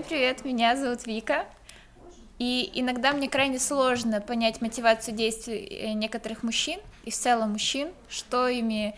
Всем 0.00 0.08
привет, 0.08 0.46
меня 0.46 0.76
зовут 0.76 1.06
Вика. 1.06 1.44
И 2.38 2.70
иногда 2.74 3.12
мне 3.12 3.28
крайне 3.28 3.58
сложно 3.58 4.22
понять 4.22 4.62
мотивацию 4.62 5.14
действий 5.14 5.58
э, 5.58 5.92
некоторых 5.92 6.42
мужчин, 6.42 6.80
и 7.04 7.10
в 7.10 7.14
целом 7.14 7.50
мужчин, 7.50 7.90
что 8.08 8.48
ими 8.48 8.96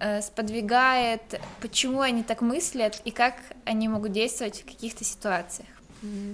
э, 0.00 0.20
сподвигает, 0.20 1.40
почему 1.62 2.02
они 2.02 2.22
так 2.22 2.42
мыслят 2.42 3.00
и 3.06 3.10
как 3.10 3.36
они 3.64 3.88
могут 3.88 4.12
действовать 4.12 4.60
в 4.60 4.66
каких-то 4.66 5.02
ситуациях. 5.02 5.68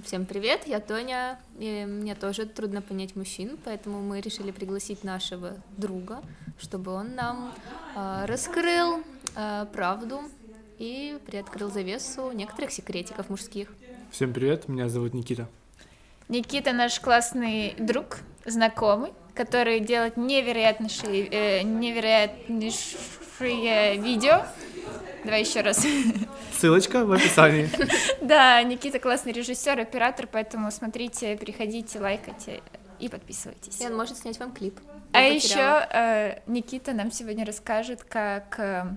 Всем 0.05 0.25
привет, 0.25 0.67
я 0.67 0.81
Тоня, 0.81 1.39
и 1.57 1.85
мне 1.85 2.13
тоже 2.13 2.45
трудно 2.45 2.81
понять 2.81 3.15
мужчин, 3.15 3.57
поэтому 3.63 4.01
мы 4.01 4.19
решили 4.19 4.51
пригласить 4.51 5.05
нашего 5.05 5.53
друга, 5.77 6.21
чтобы 6.59 6.91
он 6.91 7.15
нам 7.15 7.53
э, 7.95 8.25
раскрыл 8.25 9.05
э, 9.37 9.67
правду 9.71 10.23
и 10.79 11.17
приоткрыл 11.27 11.71
завесу 11.71 12.31
некоторых 12.33 12.71
секретиков 12.71 13.29
мужских. 13.29 13.69
Всем 14.11 14.33
привет, 14.33 14.67
меня 14.67 14.89
зовут 14.89 15.13
Никита. 15.13 15.47
Никита 16.27 16.73
наш 16.73 16.99
классный 16.99 17.75
друг, 17.79 18.17
знакомый, 18.45 19.13
который 19.33 19.79
делает 19.79 20.17
невероятнейшие, 20.17 21.29
э, 21.31 21.61
невероятнейшие 21.61 24.01
видео. 24.01 24.45
Давай 25.23 25.43
еще 25.43 25.61
раз. 25.61 25.87
Ссылочка 26.59 27.05
в 27.05 27.13
описании. 27.13 27.69
Да, 28.21 28.61
Никита 28.63 28.99
классный 28.99 29.31
режиссер, 29.31 29.79
оператор, 29.79 30.27
поэтому 30.29 30.71
смотрите, 30.71 31.37
приходите, 31.37 32.01
лайкайте 32.01 32.61
и 32.99 33.07
подписывайтесь. 33.07 33.79
И 33.79 33.87
он 33.87 33.95
может 33.95 34.17
снять 34.17 34.37
вам 34.39 34.51
клип. 34.51 34.77
А 35.13 35.21
еще 35.21 35.87
э, 35.89 36.39
Никита 36.47 36.91
нам 36.91 37.13
сегодня 37.13 37.45
расскажет, 37.45 38.03
как 38.03 38.59
э, 38.59 38.87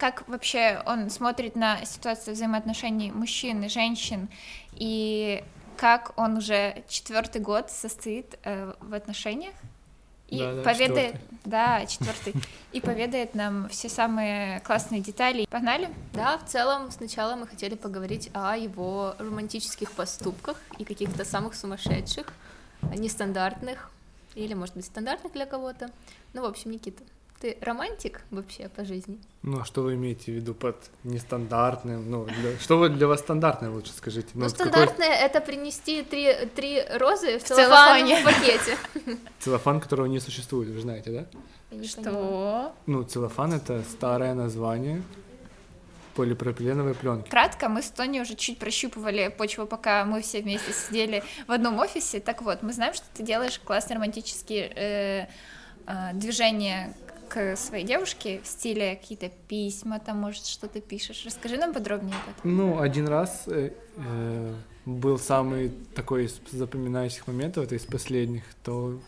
как 0.00 0.26
вообще 0.28 0.82
он 0.86 1.10
смотрит 1.10 1.54
на 1.56 1.84
ситуацию 1.84 2.34
взаимоотношений 2.34 3.12
мужчин 3.12 3.62
и 3.62 3.68
женщин, 3.68 4.28
и 4.72 5.44
как 5.76 6.12
он 6.16 6.38
уже 6.38 6.82
четвертый 6.88 7.40
год 7.42 7.70
состоит 7.70 8.38
э, 8.42 8.72
в 8.80 8.94
отношениях. 8.94 9.54
И 10.28 10.38
Да, 10.38 10.54
да, 10.54 10.62
поведает, 10.62 11.12
четвёртый. 11.12 11.40
да, 11.44 11.86
четвертый, 11.86 12.34
и 12.72 12.80
поведает 12.80 13.34
нам 13.34 13.68
все 13.68 13.88
самые 13.88 14.60
классные 14.60 15.00
детали. 15.00 15.44
Погнали? 15.50 15.90
Да, 16.14 16.38
в 16.38 16.46
целом 16.46 16.90
сначала 16.92 17.34
мы 17.36 17.46
хотели 17.46 17.74
поговорить 17.74 18.30
о 18.32 18.56
его 18.56 19.14
романтических 19.18 19.90
поступках 19.92 20.56
и 20.78 20.84
каких-то 20.84 21.24
самых 21.24 21.54
сумасшедших, 21.54 22.26
нестандартных, 22.96 23.90
или, 24.34 24.54
может 24.54 24.76
быть, 24.76 24.86
стандартных 24.86 25.32
для 25.32 25.46
кого-то. 25.46 25.90
Ну, 26.32 26.42
в 26.42 26.44
общем, 26.44 26.70
Никита, 26.70 27.02
ты 27.40 27.56
романтик 27.62 28.20
вообще 28.30 28.68
по 28.68 28.84
жизни? 28.84 29.18
Ну, 29.42 29.60
а 29.60 29.64
что 29.64 29.82
вы 29.82 29.94
имеете 29.94 30.30
в 30.30 30.34
виду 30.34 30.52
под 30.54 30.76
нестандартным? 31.04 32.10
Ну, 32.10 32.26
для- 32.26 32.58
что 32.58 32.76
вы 32.76 32.90
для 32.90 33.06
вас 33.06 33.20
стандартное, 33.20 33.70
лучше 33.70 33.92
скажите? 33.92 34.28
Ну, 34.34 34.40
какой 34.42 34.50
стандартное— 34.50 35.14
это 35.26 35.40
принести 35.40 36.02
три, 36.02 36.34
три 36.54 36.84
розы 36.98 37.38
в, 37.38 37.42
В 37.42 37.46
целлофане. 37.46 38.22
пакете. 38.22 38.76
целлофан, 39.40 39.80
которого 39.80 40.06
не 40.06 40.20
существует, 40.20 40.68
вы 40.68 40.80
знаете, 40.80 41.10
да? 41.10 41.82
Что? 41.84 42.74
Ну, 42.86 43.02
целлофан— 43.04 43.52
это 43.54 43.82
старое 43.90 44.34
название 44.34 45.02
полипропиленовой 46.14 46.94
пленки. 46.94 47.30
Кратко, 47.30 47.68
мы 47.70 47.80
с 47.82 47.88
Тони 47.88 48.20
уже 48.20 48.34
чуть 48.34 48.58
прощупывали 48.58 49.28
почву, 49.28 49.64
пока 49.66 50.04
мы 50.04 50.20
все 50.20 50.42
вместе 50.42 50.72
сидели 50.72 51.22
в 51.46 51.52
одном 51.52 51.78
офисе. 51.78 52.20
Так 52.20 52.42
вот, 52.42 52.62
мы 52.62 52.72
знаем, 52.74 52.92
что 52.92 53.06
ты 53.14 53.22
делаешь 53.22 53.58
классные 53.60 53.96
романтические 53.96 54.72
э, 54.74 55.26
э, 55.86 56.12
движения 56.14 56.92
к 57.30 57.56
своей 57.56 57.86
девушке 57.86 58.40
в 58.42 58.46
стиле 58.46 58.96
какие-то 58.96 59.30
письма, 59.48 60.00
там, 60.00 60.18
может, 60.18 60.44
что-то 60.46 60.80
пишешь. 60.80 61.22
Расскажи 61.24 61.56
нам 61.56 61.72
подробнее 61.72 62.14
об 62.16 62.36
этом. 62.36 62.56
Ну, 62.56 62.80
один 62.80 63.06
раз 63.06 63.44
э, 63.46 63.70
э, 63.96 64.54
был 64.84 65.16
самый 65.16 65.72
такой 65.94 66.24
из 66.24 66.40
запоминающих 66.50 67.28
моментов, 67.28 67.64
это 67.64 67.76
из 67.76 67.84
последних, 67.84 68.42
то 68.64 68.98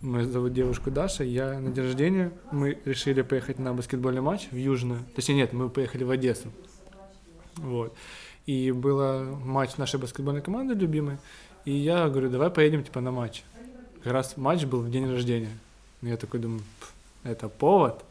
мы 0.00 0.24
зовут 0.24 0.52
девушку 0.52 0.92
Даша, 0.92 1.24
я 1.24 1.58
на 1.58 1.70
день 1.70 1.84
рождения, 1.84 2.32
мы 2.52 2.78
решили 2.84 3.22
поехать 3.22 3.58
на 3.58 3.74
баскетбольный 3.74 4.22
матч 4.22 4.48
в 4.52 4.56
Южную, 4.56 5.00
точнее 5.16 5.34
нет, 5.34 5.52
мы 5.52 5.68
поехали 5.68 6.04
в 6.04 6.10
Одессу, 6.10 6.48
вот, 7.56 7.94
и 8.46 8.70
был 8.70 9.36
матч 9.44 9.76
нашей 9.76 9.98
баскетбольной 9.98 10.42
команды 10.42 10.74
любимой, 10.74 11.18
и 11.64 11.72
я 11.72 12.08
говорю, 12.08 12.30
давай 12.30 12.50
поедем 12.50 12.84
типа 12.84 13.00
на 13.00 13.10
матч, 13.10 13.42
как 14.04 14.12
раз 14.12 14.36
матч 14.36 14.64
был 14.64 14.80
в 14.80 14.90
день 14.90 15.10
рождения, 15.10 15.52
я 16.00 16.16
такой 16.16 16.40
думаю, 16.40 16.62
«Пф, 16.80 16.94
это 17.24 17.48
повод, 17.48 18.04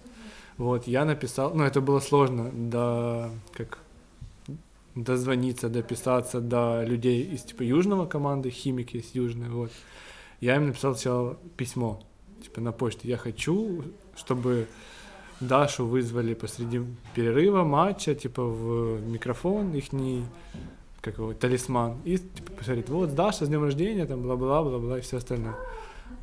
вот, 0.57 0.87
я 0.87 1.05
написал, 1.05 1.53
ну 1.53 1.63
это 1.63 1.79
было 1.81 1.99
сложно, 1.99 2.51
до, 2.53 3.31
как 3.53 3.79
дозвониться, 4.95 5.69
дописаться 5.69 6.41
до 6.41 6.83
людей 6.83 7.23
из 7.23 7.43
типа 7.43 7.63
южного 7.63 8.05
команды, 8.05 8.49
химики 8.49 8.97
из 8.97 9.15
южной, 9.15 9.49
вот. 9.49 9.71
Я 10.41 10.55
им 10.55 10.67
написал 10.67 10.93
сначала 10.93 11.37
письмо, 11.57 12.01
типа 12.43 12.61
на 12.61 12.71
почте. 12.71 13.07
Я 13.07 13.17
хочу, 13.17 13.83
чтобы 14.15 14.67
Дашу 15.39 15.85
вызвали 15.85 16.33
посреди 16.33 16.81
перерыва 17.13 17.63
матча, 17.63 18.15
типа 18.15 18.43
в 18.43 19.01
микрофон 19.01 19.73
их 19.73 19.85
как 21.01 21.17
его, 21.17 21.33
талисман, 21.33 21.97
и 22.03 22.17
типа 22.17 22.51
посмотреть, 22.53 22.89
вот 22.89 23.15
Даша 23.15 23.45
с 23.45 23.47
днем 23.47 23.63
рождения, 23.63 24.05
там 24.05 24.21
бла-бла, 24.21 24.63
бла-бла 24.63 24.97
и 24.97 25.01
все 25.01 25.17
остальное. 25.17 25.55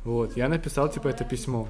Вот, 0.03 0.37
я 0.37 0.47
написал 0.49 0.89
типа 0.89 1.07
это 1.07 1.23
письмо. 1.23 1.67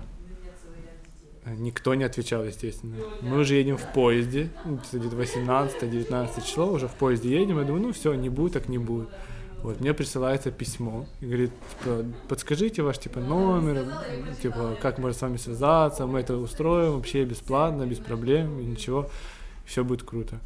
Никто 1.56 1.96
не 1.96 2.04
отвечал, 2.04 2.44
естественно. 2.44 2.96
Мы 3.22 3.40
уже 3.40 3.56
едем 3.56 3.78
в 3.78 3.94
поезде, 3.94 4.50
ну, 4.66 4.80
где-то 4.92 5.16
18-19 5.16 6.46
число, 6.46 6.72
уже 6.72 6.88
в 6.88 6.96
поезде 6.96 7.40
едем, 7.40 7.60
я 7.60 7.66
думаю, 7.66 7.84
ну 7.84 7.94
все, 7.94 8.14
не 8.14 8.30
будет, 8.30 8.54
так 8.54 8.70
не 8.70 8.78
будет. 8.78 9.10
Вот, 9.64 9.82
мне 9.82 9.94
присылается 9.94 10.52
письмо, 10.52 11.08
и 11.20 11.26
говорит, 11.26 11.52
типа, 11.80 12.06
подскажите 12.28 12.84
ваш, 12.84 13.00
типа, 13.00 13.20
номер, 13.20 13.86
типа, 14.42 14.78
как 14.82 15.00
можно 15.00 15.18
с 15.18 15.22
вами 15.22 15.38
связаться, 15.38 16.06
мы 16.06 16.20
это 16.20 16.38
устроим 16.38 16.94
вообще 16.94 17.26
бесплатно, 17.26 17.86
без 17.88 17.98
проблем, 17.98 18.70
ничего, 18.70 19.10
все 19.66 19.84
будет 19.84 20.04
круто. 20.04 20.40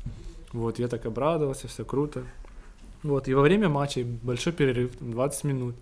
Вот, 0.53 0.79
я 0.79 0.87
так 0.87 1.05
обрадовался, 1.05 1.67
все 1.67 1.83
круто. 1.83 2.23
Вот, 3.03 3.27
и 3.27 3.33
во 3.33 3.41
время 3.41 3.67
матчей 3.67 4.03
большой 4.03 4.53
перерыв, 4.53 4.95
там, 4.95 5.11
20 5.11 5.43
минут, 5.43 5.75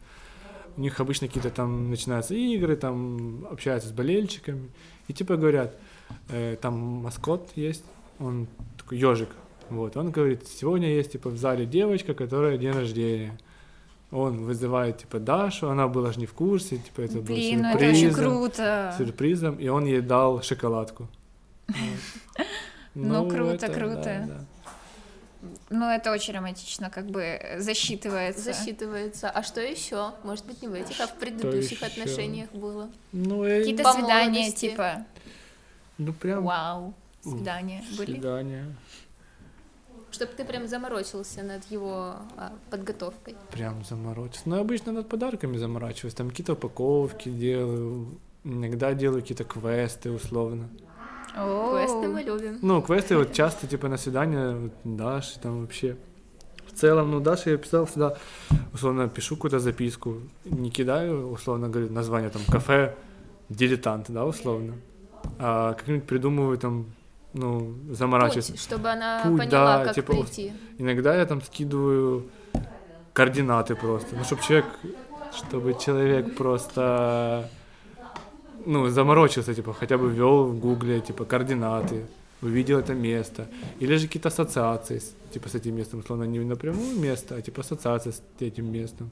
у 0.80 0.82
них 0.82 0.98
обычно 1.02 1.28
какие-то 1.28 1.50
там 1.50 1.90
начинаются 1.90 2.34
игры, 2.34 2.78
там 2.78 3.46
общаются 3.52 3.90
с 3.90 3.92
болельщиками, 3.92 4.70
и 5.10 5.14
типа 5.14 5.36
говорят, 5.36 5.76
э, 6.30 6.56
там 6.62 6.74
маскот 7.04 7.52
есть, 7.56 7.84
он 8.18 8.48
такой 8.78 8.98
ежик, 8.98 9.28
вот, 9.70 9.98
он 9.98 10.12
говорит, 10.12 10.48
сегодня 10.48 10.88
есть 10.88 11.12
типа 11.12 11.32
в 11.32 11.38
зале 11.38 11.66
девочка, 11.66 12.14
которая 12.14 12.58
день 12.58 12.72
рождения. 12.72 13.38
Он 14.10 14.46
вызывает 14.46 15.00
типа 15.00 15.20
Дашу, 15.20 15.70
она 15.70 15.88
была 15.90 16.14
же 16.14 16.20
не 16.22 16.26
в 16.26 16.34
курсе, 16.34 16.78
типа 16.78 17.02
это 17.02 17.20
Блин, 17.20 17.62
ну 17.62 17.74
был 17.74 17.78
это 17.78 17.90
очень 17.90 18.12
сюрпризом, 18.12 18.24
круто. 18.24 18.96
сюрпризом, 18.98 19.56
и 19.58 19.68
он 19.68 19.86
ей 19.86 20.02
дал 20.02 20.42
шоколадку. 20.42 21.10
Вот. 22.96 23.06
Ну, 23.08 23.30
круто, 23.30 23.68
это, 23.68 23.72
круто. 23.72 24.04
да, 24.04 24.26
да. 24.28 24.46
Ну, 25.70 25.86
это 25.90 26.12
очень 26.12 26.34
романтично, 26.34 26.90
как 26.90 27.06
бы 27.06 27.22
э, 27.22 27.60
засчитывается. 27.62 28.44
Засчитывается. 28.44 29.30
А 29.30 29.42
что 29.44 29.62
еще? 29.62 30.12
Может 30.24 30.46
быть, 30.46 30.62
не 30.62 30.68
в 30.68 30.74
этих, 30.74 31.00
а 31.00 31.08
в 31.08 31.16
предыдущих 31.16 31.82
ещё? 31.82 31.86
отношениях 31.86 32.52
было. 32.52 32.90
Ну, 33.12 33.44
э, 33.46 33.60
Какие-то 33.60 33.84
По 33.84 33.94
свидания, 33.94 34.40
молодости. 34.42 34.70
типа, 34.70 35.06
ну 35.98 36.14
прям 36.14 36.44
вау, 36.44 36.94
свидания 37.22 37.84
были. 37.98 38.14
свидание. 38.14 38.76
Чтобы 40.12 40.34
ты 40.34 40.44
прям 40.44 40.68
заморочился 40.68 41.44
над 41.44 41.64
его 41.72 42.16
а, 42.36 42.52
подготовкой. 42.72 43.36
Прям 43.52 43.86
заморочиться. 43.86 44.50
Ну, 44.50 44.60
обычно 44.60 44.92
над 44.92 45.08
подарками 45.08 45.56
заморачиваюсь. 45.58 46.16
Там 46.16 46.30
какие-то 46.30 46.54
упаковки 46.54 47.30
делаю. 47.30 48.18
Иногда 48.44 48.94
делаю 48.94 49.22
какие-то 49.22 49.44
квесты, 49.44 50.10
условно. 50.10 50.68
Квесты 51.34 52.08
мы 52.08 52.24
любим. 52.24 52.60
Ну, 52.62 52.82
квесты 52.82 53.18
вот 53.18 53.34
часто, 53.34 53.68
типа, 53.68 53.88
на 53.88 53.98
свидание 53.98 54.56
вот, 54.56 54.72
Даши 54.84 55.40
там 55.40 55.62
вообще. 55.62 55.96
В 56.68 56.74
целом, 56.80 57.12
ну, 57.12 57.20
Даша 57.20 57.50
я 57.52 57.58
писал 57.58 57.86
всегда, 57.86 58.16
условно, 58.74 59.10
пишу 59.10 59.36
какую-то 59.36 59.60
записку, 59.60 60.18
не 60.46 60.72
кидаю, 60.72 61.32
условно 61.32 61.68
говорю, 61.68 61.92
название 61.92 62.30
там 62.30 62.42
кафе 62.48 62.96
дилетант, 63.50 64.10
да, 64.10 64.26
условно. 64.26 64.76
А 65.40 65.74
как-нибудь 65.74 66.06
придумываю 66.06 66.58
там, 66.58 66.86
ну, 67.34 67.76
заморачиваюсь. 67.92 68.52
Путь, 68.52 68.62
чтобы 68.62 68.90
она 68.90 69.22
Путь, 69.24 69.40
поняла, 69.40 69.78
да, 69.80 69.86
как 69.86 69.96
типа, 69.96 70.14
прийти. 70.14 70.54
Иногда 70.78 71.16
я 71.16 71.26
там 71.26 71.42
скидываю 71.42 72.30
координаты 73.14 73.76
просто, 73.76 74.16
ну, 74.16 74.24
чтобы 74.24 74.42
человек, 74.42 74.66
чтобы 75.36 75.74
человек 75.74 76.36
просто, 76.38 77.50
ну, 78.66 78.90
заморочился, 78.90 79.54
типа, 79.54 79.74
хотя 79.74 79.98
бы 79.98 80.10
ввел 80.10 80.46
в 80.46 80.60
гугле, 80.60 81.02
типа, 81.02 81.26
координаты, 81.26 82.06
увидел 82.42 82.80
это 82.80 82.94
место, 82.94 83.48
или 83.80 83.98
же 83.98 84.08
какие-то 84.08 84.30
ассоциации, 84.30 85.02
типа, 85.34 85.50
с 85.50 85.56
этим 85.56 85.76
местом, 85.76 86.00
условно, 86.00 86.24
не 86.24 86.40
напрямую 86.40 87.00
место, 87.00 87.36
а, 87.36 87.42
типа, 87.42 87.62
ассоциация 87.62 88.14
с 88.14 88.22
этим 88.40 88.72
местом. 88.72 89.12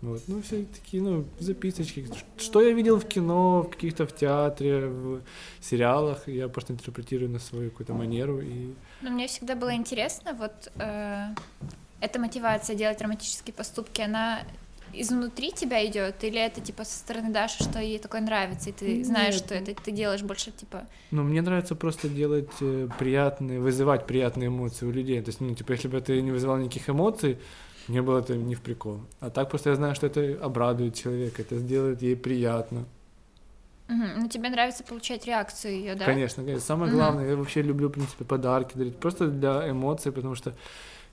Вот, 0.00 0.22
ну, 0.28 0.40
все 0.42 0.64
такие, 0.64 1.02
ну, 1.02 1.24
записочки. 1.40 2.06
Что 2.36 2.62
я 2.62 2.72
видел 2.72 2.98
в 3.00 3.04
кино, 3.04 3.62
в 3.62 3.70
каких-то 3.70 4.06
в 4.06 4.14
театре, 4.14 4.86
в 4.86 5.20
сериалах, 5.60 6.28
я 6.28 6.48
просто 6.48 6.72
интерпретирую 6.72 7.30
на 7.30 7.40
свою 7.40 7.70
какую-то 7.70 7.94
манеру 7.94 8.40
и 8.40 8.74
Ну, 9.02 9.10
мне 9.10 9.26
всегда 9.26 9.56
было 9.56 9.74
интересно, 9.74 10.34
вот, 10.34 10.70
э, 10.76 11.34
эта 12.00 12.20
мотивация 12.20 12.76
делать 12.76 13.02
романтические 13.02 13.52
поступки, 13.52 14.00
она 14.00 14.42
изнутри 14.92 15.52
тебя 15.52 15.84
идет, 15.86 16.22
или 16.24 16.40
это 16.40 16.60
типа 16.60 16.84
со 16.84 16.98
стороны 16.98 17.30
Даши, 17.30 17.62
что 17.62 17.78
ей 17.78 17.98
такое 17.98 18.20
нравится, 18.20 18.70
и 18.70 18.72
ты 18.72 18.96
Нет. 18.98 19.06
знаешь, 19.06 19.34
что 19.34 19.54
это 19.54 19.74
ты 19.74 19.90
делаешь 19.92 20.22
больше 20.22 20.50
типа. 20.50 20.86
Ну, 21.10 21.22
мне 21.22 21.42
нравится 21.42 21.74
просто 21.74 22.08
делать 22.08 22.50
э, 22.60 22.88
приятные, 22.98 23.60
вызывать 23.60 24.06
приятные 24.06 24.48
эмоции 24.48 24.86
у 24.86 24.90
людей. 24.90 25.20
То 25.22 25.28
есть, 25.28 25.40
ну, 25.40 25.54
типа, 25.54 25.72
если 25.72 25.88
бы 25.88 25.98
это 25.98 26.20
не 26.20 26.30
вызывало 26.30 26.58
никаких 26.58 26.90
эмоций, 26.90 27.38
мне 27.86 28.02
было 28.02 28.18
это 28.20 28.36
не 28.36 28.54
в 28.54 28.60
прикол. 28.60 29.00
А 29.20 29.30
так 29.30 29.48
просто 29.48 29.70
я 29.70 29.76
знаю, 29.76 29.94
что 29.94 30.06
это 30.06 30.38
обрадует 30.42 30.94
человека, 30.94 31.42
это 31.42 31.56
сделает 31.56 32.02
ей 32.02 32.16
приятно. 32.16 32.84
Мгм. 33.88 34.20
Ну 34.20 34.28
тебе 34.28 34.50
нравится 34.50 34.84
получать 34.84 35.26
реакцию 35.26 35.72
ее, 35.72 35.94
да? 35.94 36.04
Конечно, 36.04 36.42
конечно. 36.44 36.64
Самое 36.64 36.90
Мгм. 36.90 36.98
главное, 36.98 37.30
я 37.30 37.36
вообще 37.36 37.62
люблю, 37.62 37.88
в 37.88 37.92
принципе, 37.92 38.24
подарки 38.24 38.76
дарить. 38.76 38.96
Просто 38.96 39.28
для 39.28 39.70
эмоций, 39.70 40.12
потому 40.12 40.34
что 40.34 40.54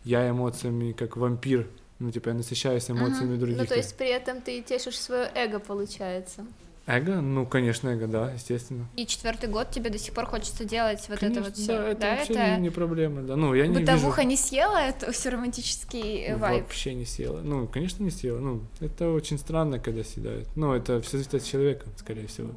я 0.04 0.30
эмоциями 0.30 0.92
как 0.92 1.16
вампир. 1.16 1.68
Ну, 2.00 2.12
типа, 2.12 2.30
я 2.30 2.36
насыщаюсь 2.36 2.90
эмоциями 2.90 3.38
других. 3.38 3.58
Ну, 3.58 3.66
то 3.66 3.76
есть 3.76 3.96
при 3.96 4.10
этом 4.10 4.42
ты 4.42 4.62
тешишь 4.62 5.00
свое 5.00 5.32
эго, 5.34 5.60
получается. 5.60 6.46
Эго? 6.88 7.20
Ну, 7.22 7.48
конечно, 7.48 7.90
эго, 7.90 8.06
да, 8.08 8.32
естественно. 8.32 8.86
И 8.96 9.08
четвертый 9.08 9.50
год 9.50 9.72
тебе 9.72 9.90
до 9.90 9.98
сих 9.98 10.14
пор 10.14 10.26
хочется 10.28 10.66
делать 10.66 11.04
вот 11.08 11.24
это 11.24 11.28
Конечно, 11.28 11.44
вот 11.44 11.56
все. 11.56 11.68
да, 11.78 11.88
это 11.90 12.08
вообще 12.08 12.56
Не, 12.58 12.62
не 12.64 12.70
проблема, 12.70 13.24
да. 13.24 13.36
Ну, 13.36 13.56
я 13.56 13.66
не 13.66 13.80
Бытовуха 13.80 14.22
вижу... 14.22 14.30
не 14.30 14.38
съела 14.38 14.78
это 14.78 15.12
все 15.12 15.30
романтический 15.30 16.36
вайб. 16.36 16.64
Вообще 16.64 16.94
не 16.94 17.06
съела. 17.06 17.42
Ну, 17.42 17.68
конечно, 17.68 18.04
не 18.04 18.12
съела. 18.12 18.40
Ну, 18.40 18.62
это 18.82 19.10
очень 19.10 19.40
странно, 19.40 19.80
когда 19.80 20.04
съедают. 20.04 20.48
Ну, 20.56 20.74
это 20.74 21.02
все 21.02 21.12
зависит 21.14 21.34
от 21.34 21.44
человека, 21.44 21.88
скорее 21.98 22.28
всего. 22.28 22.52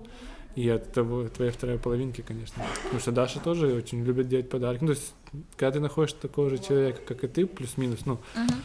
И 0.57 0.69
от 0.69 0.93
того, 0.93 1.29
твоей 1.29 1.53
второй 1.53 1.79
половинки, 1.79 2.21
конечно. 2.21 2.63
Потому 2.83 3.01
что 3.01 3.13
Даша 3.13 3.41
тоже 3.41 3.73
очень 3.73 4.05
любит 4.05 4.29
делать 4.29 4.51
подарки. 4.51 4.83
Ну, 4.83 4.89
то 4.89 4.95
есть, 4.95 5.15
когда 5.57 5.73
ты 5.73 5.81
находишь 5.81 6.13
такого 6.15 6.51
же 6.51 6.59
человека, 6.59 7.01
как 7.07 7.25
и 7.25 7.29
ты, 7.29 7.47
плюс-минус, 7.47 8.01
ну, 8.05 8.19
Мгм. 8.35 8.63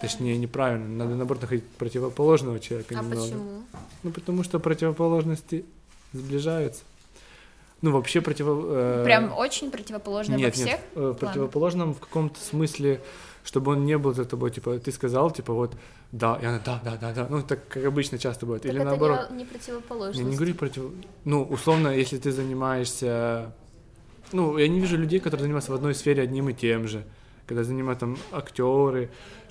Точнее, 0.00 0.36
неправильно. 0.38 0.86
Надо, 1.04 1.14
наоборот, 1.14 1.42
находить 1.42 1.64
противоположного 1.78 2.60
человека 2.60 2.94
А 2.98 3.02
немного. 3.02 3.22
почему? 3.22 3.62
Ну, 4.02 4.10
потому 4.10 4.42
что 4.44 4.58
противоположности 4.58 5.64
сближаются. 6.12 6.84
Ну, 7.82 7.92
вообще 7.92 8.20
противо... 8.20 8.62
э, 8.68 9.04
Прям 9.04 9.32
очень 9.36 9.70
противоположно 9.70 10.34
нет, 10.34 10.46
во 10.46 10.50
всех. 10.52 10.66
нет, 10.68 10.80
э, 10.94 11.10
в 11.10 11.14
противоположном 11.14 11.94
в 11.94 12.00
каком-то 12.00 12.40
смысле, 12.40 13.02
чтобы 13.44 13.72
он 13.72 13.84
не 13.84 13.98
был 13.98 14.14
за 14.14 14.24
тобой, 14.24 14.50
типа, 14.50 14.78
ты 14.78 14.90
сказал, 14.92 15.30
типа, 15.30 15.52
вот, 15.52 15.74
да, 16.10 16.38
и 16.40 16.46
она, 16.46 16.60
да, 16.64 16.80
да, 16.82 16.96
да, 16.96 17.12
да, 17.12 17.26
ну, 17.28 17.42
так, 17.42 17.68
как 17.68 17.84
обычно 17.84 18.18
часто 18.18 18.46
бывает, 18.46 18.62
Так 18.62 18.72
или 18.72 18.80
это 18.80 18.88
наоборот, 18.90 19.30
не, 19.30 19.38
не 19.38 19.44
противоположность. 19.44 20.18
я 20.18 20.24
не 20.24 20.36
говорю 20.36 20.54
против, 20.54 20.84
ну, 21.24 21.42
условно, 21.42 21.88
если 21.88 22.16
ты 22.16 22.32
занимаешься, 22.32 23.52
ну, 24.32 24.56
я 24.56 24.68
не 24.68 24.80
вижу 24.80 24.96
людей, 24.96 25.20
которые 25.20 25.42
занимаются 25.42 25.70
в 25.72 25.74
одной 25.74 25.94
сфере 25.94 26.22
одним 26.22 26.48
и 26.48 26.54
тем 26.54 26.88
же, 26.88 27.04
когда 27.46 27.64
занимаются 27.64 28.06
там 28.06 28.16
актеры, 28.32 29.10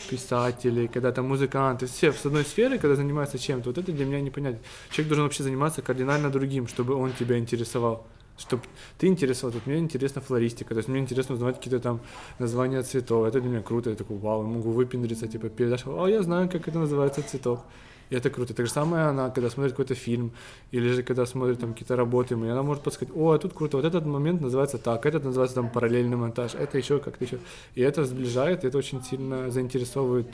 писатели, 0.10 0.88
когда 0.88 1.12
там 1.12 1.28
музыканты, 1.28 1.86
все 1.86 2.12
с 2.12 2.26
одной 2.26 2.44
сферы, 2.44 2.78
когда 2.78 2.96
занимаются 2.96 3.40
чем-то, 3.40 3.70
вот 3.70 3.78
это 3.78 3.92
для 3.92 4.06
меня 4.06 4.22
непонятно. 4.22 4.60
Человек 4.90 5.10
должен 5.10 5.24
вообще 5.24 5.44
заниматься 5.44 5.82
кардинально 5.82 6.30
другим, 6.30 6.68
чтобы 6.68 6.96
он 6.96 7.14
тебя 7.14 7.38
интересовал. 7.38 8.06
Чтобы 8.38 8.64
ты 8.98 9.08
интересовал, 9.08 9.54
вот 9.54 9.66
мне 9.66 9.78
интересна 9.78 10.22
флористика, 10.22 10.74
то 10.74 10.80
есть 10.80 10.90
мне 10.90 11.00
интересно 11.00 11.36
узнавать 11.36 11.56
какие-то 11.56 11.80
там 11.80 12.02
названия 12.38 12.84
цветов, 12.84 13.26
это 13.26 13.40
для 13.40 13.50
меня 13.50 13.62
круто, 13.62 13.90
я 13.90 13.96
такой, 13.96 14.18
вау, 14.18 14.44
могу 14.44 14.72
выпендриться, 14.72 15.28
типа, 15.28 15.48
передашь, 15.48 15.84
а 15.86 16.06
я 16.08 16.22
знаю, 16.22 16.50
как 16.50 16.68
это 16.68 16.78
называется 16.78 17.24
цветок. 17.24 17.62
И 18.10 18.16
это 18.16 18.30
круто. 18.30 18.54
Так 18.54 18.66
же 18.66 18.72
самое 18.72 19.06
она, 19.06 19.30
когда 19.30 19.50
смотрит 19.50 19.74
какой-то 19.74 19.96
фильм, 19.96 20.32
или 20.72 20.90
же 20.90 21.04
когда 21.04 21.26
смотрит 21.26 21.60
там 21.60 21.74
какие-то 21.74 21.96
работы, 21.96 22.36
и 22.36 22.48
она 22.48 22.64
может 22.64 22.84
подсказать, 22.84 23.16
о, 23.16 23.32
а 23.32 23.40
тут 23.40 23.54
круто, 23.54 23.78
вот 23.78 23.86
этот 23.86 24.06
момент 24.06 24.42
называется 24.42 24.78
так, 24.78 25.06
этот 25.06 25.24
называется 25.24 25.56
там 25.56 25.70
параллельный 25.70 26.18
монтаж, 26.18 26.56
это 26.56 26.78
еще 26.78 27.00
как-то 27.00 27.26
еще. 27.26 27.40
И 27.76 27.82
это 27.82 28.06
сближает, 28.06 28.64
и 28.64 28.68
это 28.68 28.78
очень 28.78 29.04
сильно 29.04 29.50
заинтересовывает 29.50 30.28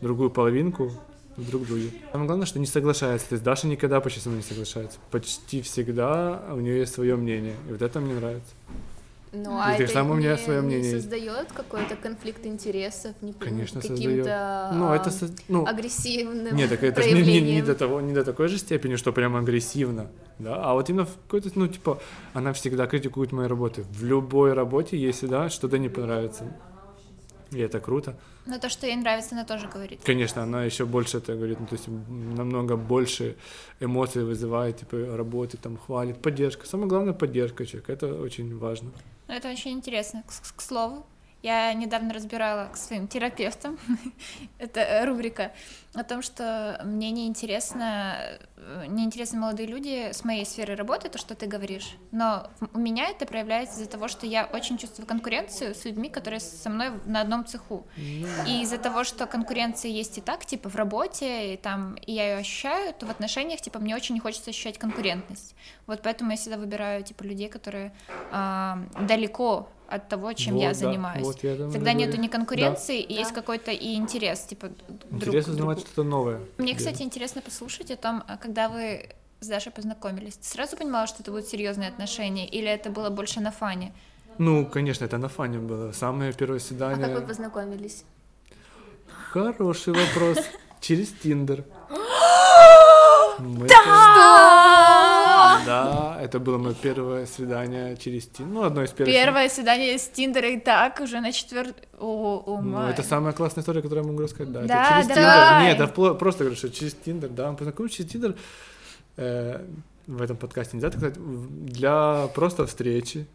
другую 0.00 0.30
половинку 0.30 0.90
друг 1.36 1.66
друге. 1.66 1.90
Самое 2.10 2.26
главное, 2.26 2.46
что 2.46 2.58
не 2.58 2.66
соглашается. 2.66 3.28
То 3.28 3.34
есть 3.34 3.44
Даша 3.44 3.66
никогда 3.66 4.00
почти 4.00 4.20
со 4.20 4.28
мной 4.28 4.42
не 4.42 4.48
соглашается. 4.48 4.98
Почти 5.10 5.62
всегда 5.62 6.42
у 6.50 6.60
нее 6.60 6.78
есть 6.78 6.94
свое 6.94 7.16
мнение. 7.16 7.54
И 7.68 7.72
вот 7.72 7.82
это 7.82 8.00
мне 8.00 8.14
нравится. 8.14 8.54
Ну, 9.32 9.58
И 9.58 9.62
а 9.62 9.74
это 9.74 9.92
само 9.92 10.14
у 10.14 10.16
меня 10.16 10.32
не, 10.32 10.38
своё 10.38 10.60
не 10.62 10.66
мнение 10.66 10.92
создает 10.92 11.52
какой-то 11.52 11.96
конфликт 11.96 12.46
интересов, 12.46 13.14
не 13.20 13.32
Конечно, 13.32 13.80
каким-то 13.80 14.70
Ну, 14.74 14.92
это... 14.92 15.10
со- 15.10 15.30
Ну, 15.48 15.66
агрессивным 15.66 16.56
Нет, 16.56 16.70
так 16.70 16.82
это 16.82 17.02
же 17.02 17.12
не, 17.12 17.40
не- 17.40 17.54
не 17.56 17.62
до 17.62 17.74
того, 17.74 18.00
не 18.00 18.12
до 18.14 18.24
такой 18.24 18.48
же 18.48 18.58
степени, 18.58 18.96
что 18.96 19.12
прям 19.12 19.36
агрессивно, 19.36 20.06
да, 20.38 20.56
а 20.56 20.74
вот 20.74 20.88
именно 20.90 21.04
в 21.04 21.14
какой-то, 21.26 21.50
ну, 21.54 21.68
типа, 21.68 22.00
она 22.32 22.52
всегда 22.52 22.86
критикует 22.86 23.32
мои 23.32 23.46
работы. 23.46 23.84
В 23.90 24.04
любой 24.04 24.52
работе 24.54 24.96
ей 24.96 25.12
всегда 25.12 25.48
что-то 25.50 25.78
не 25.78 25.88
понравится. 25.88 26.44
И 27.50 27.58
это 27.60 27.80
круто. 27.80 28.14
Но 28.46 28.58
то, 28.58 28.68
что 28.68 28.86
ей 28.86 28.96
нравится, 28.96 29.34
она 29.34 29.44
тоже 29.44 29.68
говорит. 29.68 30.00
Конечно, 30.04 30.42
она 30.42 30.64
еще 30.64 30.84
больше 30.84 31.18
это 31.18 31.34
говорит, 31.34 31.60
ну, 31.60 31.66
то 31.66 31.74
есть 31.74 31.88
намного 31.88 32.76
больше 32.76 33.36
эмоций 33.80 34.24
вызывает, 34.24 34.78
типа, 34.78 35.16
работы, 35.16 35.56
там, 35.56 35.76
хвалит, 35.76 36.18
поддержка. 36.18 36.66
Самое 36.66 36.88
главное, 36.88 37.12
поддержка 37.12 37.66
человека, 37.66 37.92
это 37.92 38.14
очень 38.14 38.56
важно. 38.58 38.90
Это 39.28 39.50
очень 39.50 39.72
интересно. 39.72 40.24
К, 40.26 40.56
к 40.56 40.60
слову, 40.60 41.06
я 41.42 41.72
недавно 41.72 42.12
разбирала 42.12 42.68
к 42.72 42.76
своим 42.76 43.08
терапевтам, 43.08 43.78
это 44.58 44.80
э, 44.80 45.04
рубрика, 45.04 45.52
о 45.94 46.04
том, 46.04 46.22
что 46.22 46.80
мне 46.84 47.10
неинтересно, 47.10 48.38
э, 48.56 48.84
неинтересны 48.88 49.38
молодые 49.38 49.66
люди 49.66 50.10
с 50.12 50.24
моей 50.24 50.44
сферы 50.44 50.74
работы, 50.74 51.08
то, 51.08 51.18
что 51.18 51.34
ты 51.34 51.46
говоришь, 51.46 51.96
но 52.12 52.50
у 52.74 52.78
меня 52.78 53.08
это 53.08 53.26
проявляется 53.26 53.80
из-за 53.80 53.90
того, 53.90 54.08
что 54.08 54.26
я 54.26 54.46
очень 54.46 54.78
чувствую 54.78 55.06
конкуренцию 55.06 55.74
с 55.74 55.84
людьми, 55.84 56.08
которые 56.08 56.40
со 56.40 56.68
мной 56.70 56.90
на 57.06 57.20
одном 57.20 57.46
цеху. 57.46 57.86
И 58.46 58.62
из-за 58.62 58.78
того, 58.78 59.04
что 59.04 59.26
конкуренция 59.26 59.90
есть 59.90 60.18
и 60.18 60.20
так, 60.20 60.44
типа 60.44 60.68
в 60.68 60.76
работе, 60.76 61.54
и 61.54 61.56
там, 61.56 61.94
и 61.94 62.12
я 62.12 62.32
ее 62.32 62.38
ощущаю, 62.38 62.94
то 62.94 63.06
в 63.06 63.10
отношениях, 63.10 63.60
типа, 63.60 63.78
мне 63.78 63.94
очень 63.94 64.14
не 64.14 64.20
хочется 64.20 64.50
ощущать 64.50 64.78
конкурентность. 64.78 65.54
Вот 65.86 66.02
поэтому 66.02 66.30
я 66.32 66.36
всегда 66.36 66.58
выбираю, 66.58 67.02
типа, 67.02 67.22
людей, 67.22 67.48
которые 67.48 67.92
а, 68.30 68.78
далеко 69.00 69.68
от 69.88 70.08
того, 70.08 70.32
чем 70.34 70.54
Вот, 70.54 70.62
я 70.62 70.68
да, 70.68 70.74
занимаюсь. 70.74 71.24
вот 71.24 71.42
я 71.42 71.54
и 71.54 71.70
Тогда 71.72 71.92
нету 71.94 72.20
ни 72.20 72.28
конкуренции, 72.28 73.00
и 73.00 73.14
Да. 73.14 73.20
есть 73.20 73.32
какой-то 73.32 73.70
и 73.72 73.94
интерес, 73.94 74.40
типа, 74.40 74.68
друг 75.10 75.28
Интересно 75.28 75.52
к 75.52 75.56
узнавать 75.56 75.80
что-то 75.80 76.02
новое. 76.02 76.40
Мне, 76.58 76.72
Да. 76.72 76.78
кстати, 76.78 77.02
интересно 77.02 77.40
послушать 77.40 77.90
о 77.90 77.96
том, 77.96 78.22
а 78.28 78.36
когда 78.36 78.68
вы 78.68 79.08
с 79.40 79.46
Дашей 79.46 79.72
познакомились. 79.72 80.34
Ты 80.36 80.46
сразу 80.48 80.76
понимала, 80.76 81.06
что 81.06 81.22
это 81.22 81.30
будут 81.30 81.46
серьезные 81.46 81.88
отношения, 81.88 82.46
или 82.46 82.66
это 82.68 82.90
было 82.90 83.10
больше 83.10 83.40
на 83.40 83.50
фане? 83.50 83.92
Ну, 84.38 84.66
конечно, 84.66 85.04
это 85.04 85.18
на 85.18 85.28
фане 85.28 85.58
было. 85.58 85.92
Самое 85.92 86.32
первое 86.32 86.58
А 86.58 86.60
свидание. 86.60 87.06
как 87.08 87.20
вы 87.20 87.26
познакомились? 87.26 88.04
Хороший 89.32 89.94
вопрос. 89.94 90.38
Через 90.80 91.08
Тиндер. 91.22 91.64
Мы 95.58 95.66
Да, 95.66 96.18
это 96.20 96.38
было 96.38 96.58
мое 96.58 96.74
первое 96.74 97.26
свидание 97.26 97.96
через 97.96 98.26
Тиндер. 98.26 98.54
Ну, 98.54 98.62
одно 98.64 98.82
из 98.82 98.90
первых. 98.90 99.14
Первое 99.14 99.48
свидание 99.48 99.98
с 99.98 100.08
Тиндера 100.08 100.48
и 100.48 100.58
так 100.58 101.00
уже 101.00 101.20
на 101.20 101.32
о, 102.46 102.60
Ну, 102.62 102.88
это 102.88 103.02
самая 103.02 103.32
классная 103.32 103.62
история, 103.62 103.82
которую 103.82 104.04
я 104.04 104.10
могу 104.10 104.22
рассказать. 104.22 104.52
Да, 104.52 104.62
Да, 104.62 104.82
это 104.82 104.88
через. 104.90 105.06
Тиндер. 105.06 105.60
Нет, 105.62 105.78
да, 105.78 106.14
просто 106.14 106.44
говорю, 106.44 106.56
что 106.56 106.70
через 106.70 106.94
Тиндер, 106.94 107.30
да, 107.30 107.50
мы 107.50 107.56
познакомились 107.56 107.96
через 107.96 108.10
Тиндер. 108.10 108.34
э, 109.16 109.64
в 110.06 110.22
этом 110.22 110.36
подкасте 110.36 110.76
нельзя 110.76 110.90
так 110.90 111.00
сказать, 111.00 111.18
для 111.18 112.28
просто 112.34 112.66
встречи. 112.66 113.26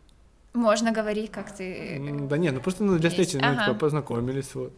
Можно 0.53 0.91
говорить, 0.91 1.31
как 1.31 1.55
ты... 1.55 1.99
Да 2.29 2.37
нет, 2.37 2.53
ну 2.53 2.61
просто 2.61 2.83
ну, 2.83 2.97
для 2.97 3.09
встречи, 3.09 3.37
ну, 3.37 3.47
Ага. 3.47 3.65
типа, 3.65 3.79
познакомились, 3.79 4.53
вот. 4.55 4.73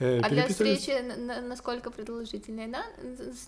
Э, 0.00 0.20
А 0.22 0.30
для 0.30 0.46
встречи 0.48 0.90
на- 1.02 1.16
на- 1.16 1.40
насколько 1.42 1.90
продолжительная, 1.90 2.68
да? 2.68 2.82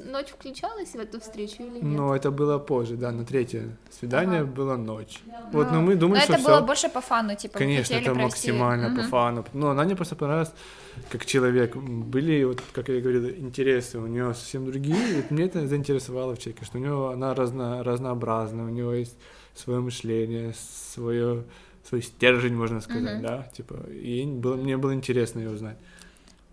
Ночь 0.05 0.29
включалась 0.29 0.91
в 0.91 0.97
эту 0.99 1.19
встречу 1.19 1.63
или 1.63 1.77
нет? 1.81 1.83
Но 1.83 2.15
это 2.15 2.31
было 2.31 2.59
позже, 2.59 2.97
да, 2.97 3.11
на 3.11 3.25
третье 3.25 3.63
свидание 3.91 4.41
Ага. 4.43 4.53
было 4.53 4.77
ночь. 4.77 5.23
Вот, 5.53 5.73
но 5.73 5.81
мы 5.81 5.95
думали, 5.97 6.19
Но 6.19 6.25
что 6.25 6.35
это 6.35 6.43
было 6.45 6.61
больше 6.61 6.91
по 6.91 7.01
фану, 7.01 7.35
типа, 7.37 7.59
Конечно, 7.59 7.95
это 7.95 8.11
провести- 8.11 8.23
максимально 8.23 8.95
по 8.95 9.03
фану. 9.09 9.45
Но 9.55 9.71
она 9.71 9.85
мне 9.85 9.97
просто 9.97 10.15
понравилась 10.15 10.53
как 11.09 11.25
человек. 11.25 11.75
Были, 11.75 12.45
вот, 12.45 12.61
как 12.75 12.89
я 12.91 13.01
говорил, 13.01 13.31
интересы 13.31 13.99
у 13.99 14.07
нее 14.07 14.35
совсем 14.35 14.67
другие. 14.67 15.11
И 15.11 15.15
вот 15.23 15.31
мне 15.31 15.45
это 15.45 15.67
заинтересовало 15.67 16.35
в 16.35 16.39
человеке, 16.39 16.67
что 16.67 16.77
у 16.77 16.81
нее 16.83 17.13
она 17.15 17.35
разно, 17.35 17.83
разнообразна, 17.83 18.65
у 18.65 18.69
нее 18.69 18.99
есть 19.01 19.17
свое 19.55 19.81
мышление, 19.81 20.53
свое, 20.93 21.45
свой 21.89 22.03
стержень, 22.03 22.55
можно 22.55 22.83
сказать, 22.83 23.15
Мгм. 23.15 23.23
да, 23.23 23.49
типа, 23.57 23.75
и 23.91 24.27
было, 24.27 24.57
мне 24.57 24.77
было 24.77 24.93
интересно 24.93 25.41
ее 25.41 25.51
узнать. 25.51 25.79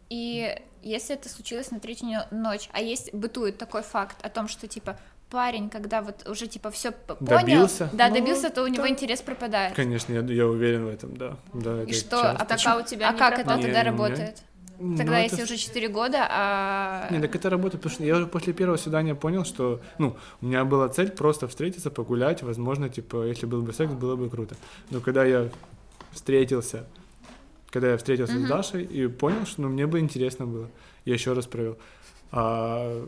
И 0.09 0.55
если 0.81 1.15
это 1.15 1.29
случилось 1.29 1.71
на 1.71 1.79
третью 1.79 2.09
но- 2.31 2.51
ночь, 2.51 2.69
а 2.73 2.81
есть 2.81 3.13
бытует 3.13 3.57
такой 3.57 3.81
факт 3.83 4.17
о 4.25 4.29
том, 4.29 4.47
что 4.47 4.67
типа 4.67 4.97
парень, 5.29 5.69
когда 5.69 6.01
вот 6.01 6.27
уже 6.27 6.47
типа 6.47 6.71
все 6.71 6.91
понял, 6.91 7.19
Добился? 7.41 7.89
да, 7.93 8.07
Ну, 8.09 8.15
добился, 8.15 8.49
то 8.49 8.63
у 8.63 8.67
него 8.67 8.83
да. 8.83 8.89
интерес 8.89 9.21
пропадает. 9.21 9.75
Конечно, 9.75 10.11
я, 10.13 10.21
я 10.21 10.47
уверен 10.47 10.85
в 10.85 10.89
этом, 10.89 11.15
да. 11.15 11.37
да 11.53 11.83
И 11.83 11.91
это 11.91 11.93
что, 11.93 12.09
часто. 12.21 12.31
а, 12.31 12.45
Так, 12.45 12.59
а 12.65 12.77
у 12.77 12.81
тебя 12.83 13.09
а 13.09 13.13
не 13.13 13.17
как 13.19 13.33
это 13.33 13.41
пропало? 13.43 13.61
тогда 13.61 13.79
Не, 13.83 13.85
работает? 13.89 14.37
Ну, 14.81 14.95
Тогда, 14.97 15.19
это 15.19 15.35
если 15.35 15.43
уже 15.43 15.57
4 15.61 15.89
года, 15.89 16.25
а... 16.31 17.07
Не, 17.11 17.19
так 17.19 17.35
это 17.35 17.49
работает, 17.49 17.83
потому 17.83 17.93
что 17.93 18.03
я 18.05 18.15
уже 18.15 18.27
после 18.27 18.53
первого 18.53 18.77
свидания 18.77 19.13
понял, 19.13 19.43
что, 19.43 19.81
ну, 19.97 20.15
у 20.41 20.45
меня 20.45 20.63
была 20.63 20.87
цель 20.87 21.11
просто 21.11 21.49
встретиться, 21.49 21.91
погулять, 21.91 22.43
возможно, 22.43 22.87
типа, 22.87 23.25
если 23.25 23.45
был 23.45 23.61
бы 23.61 23.73
секс, 23.73 23.91
было 23.91 24.15
бы 24.15 24.29
круто. 24.29 24.55
Но 24.89 25.01
когда 25.01 25.25
я 25.25 25.49
встретился, 26.13 26.85
когда 27.71 27.91
я 27.91 27.97
встретился 27.97 28.33
Мгм. 28.35 28.45
с 28.45 28.49
Дашей 28.49 28.83
и 28.83 29.07
понял, 29.07 29.45
что 29.45 29.61
ну, 29.61 29.69
мне 29.69 29.85
бы 29.88 29.99
интересно 29.99 30.45
было. 30.45 30.69
Я 31.05 31.13
еще 31.13 31.33
раз 31.33 31.45
провел. 31.45 31.77
А, 32.31 33.05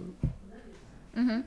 Мгм. 1.13 1.43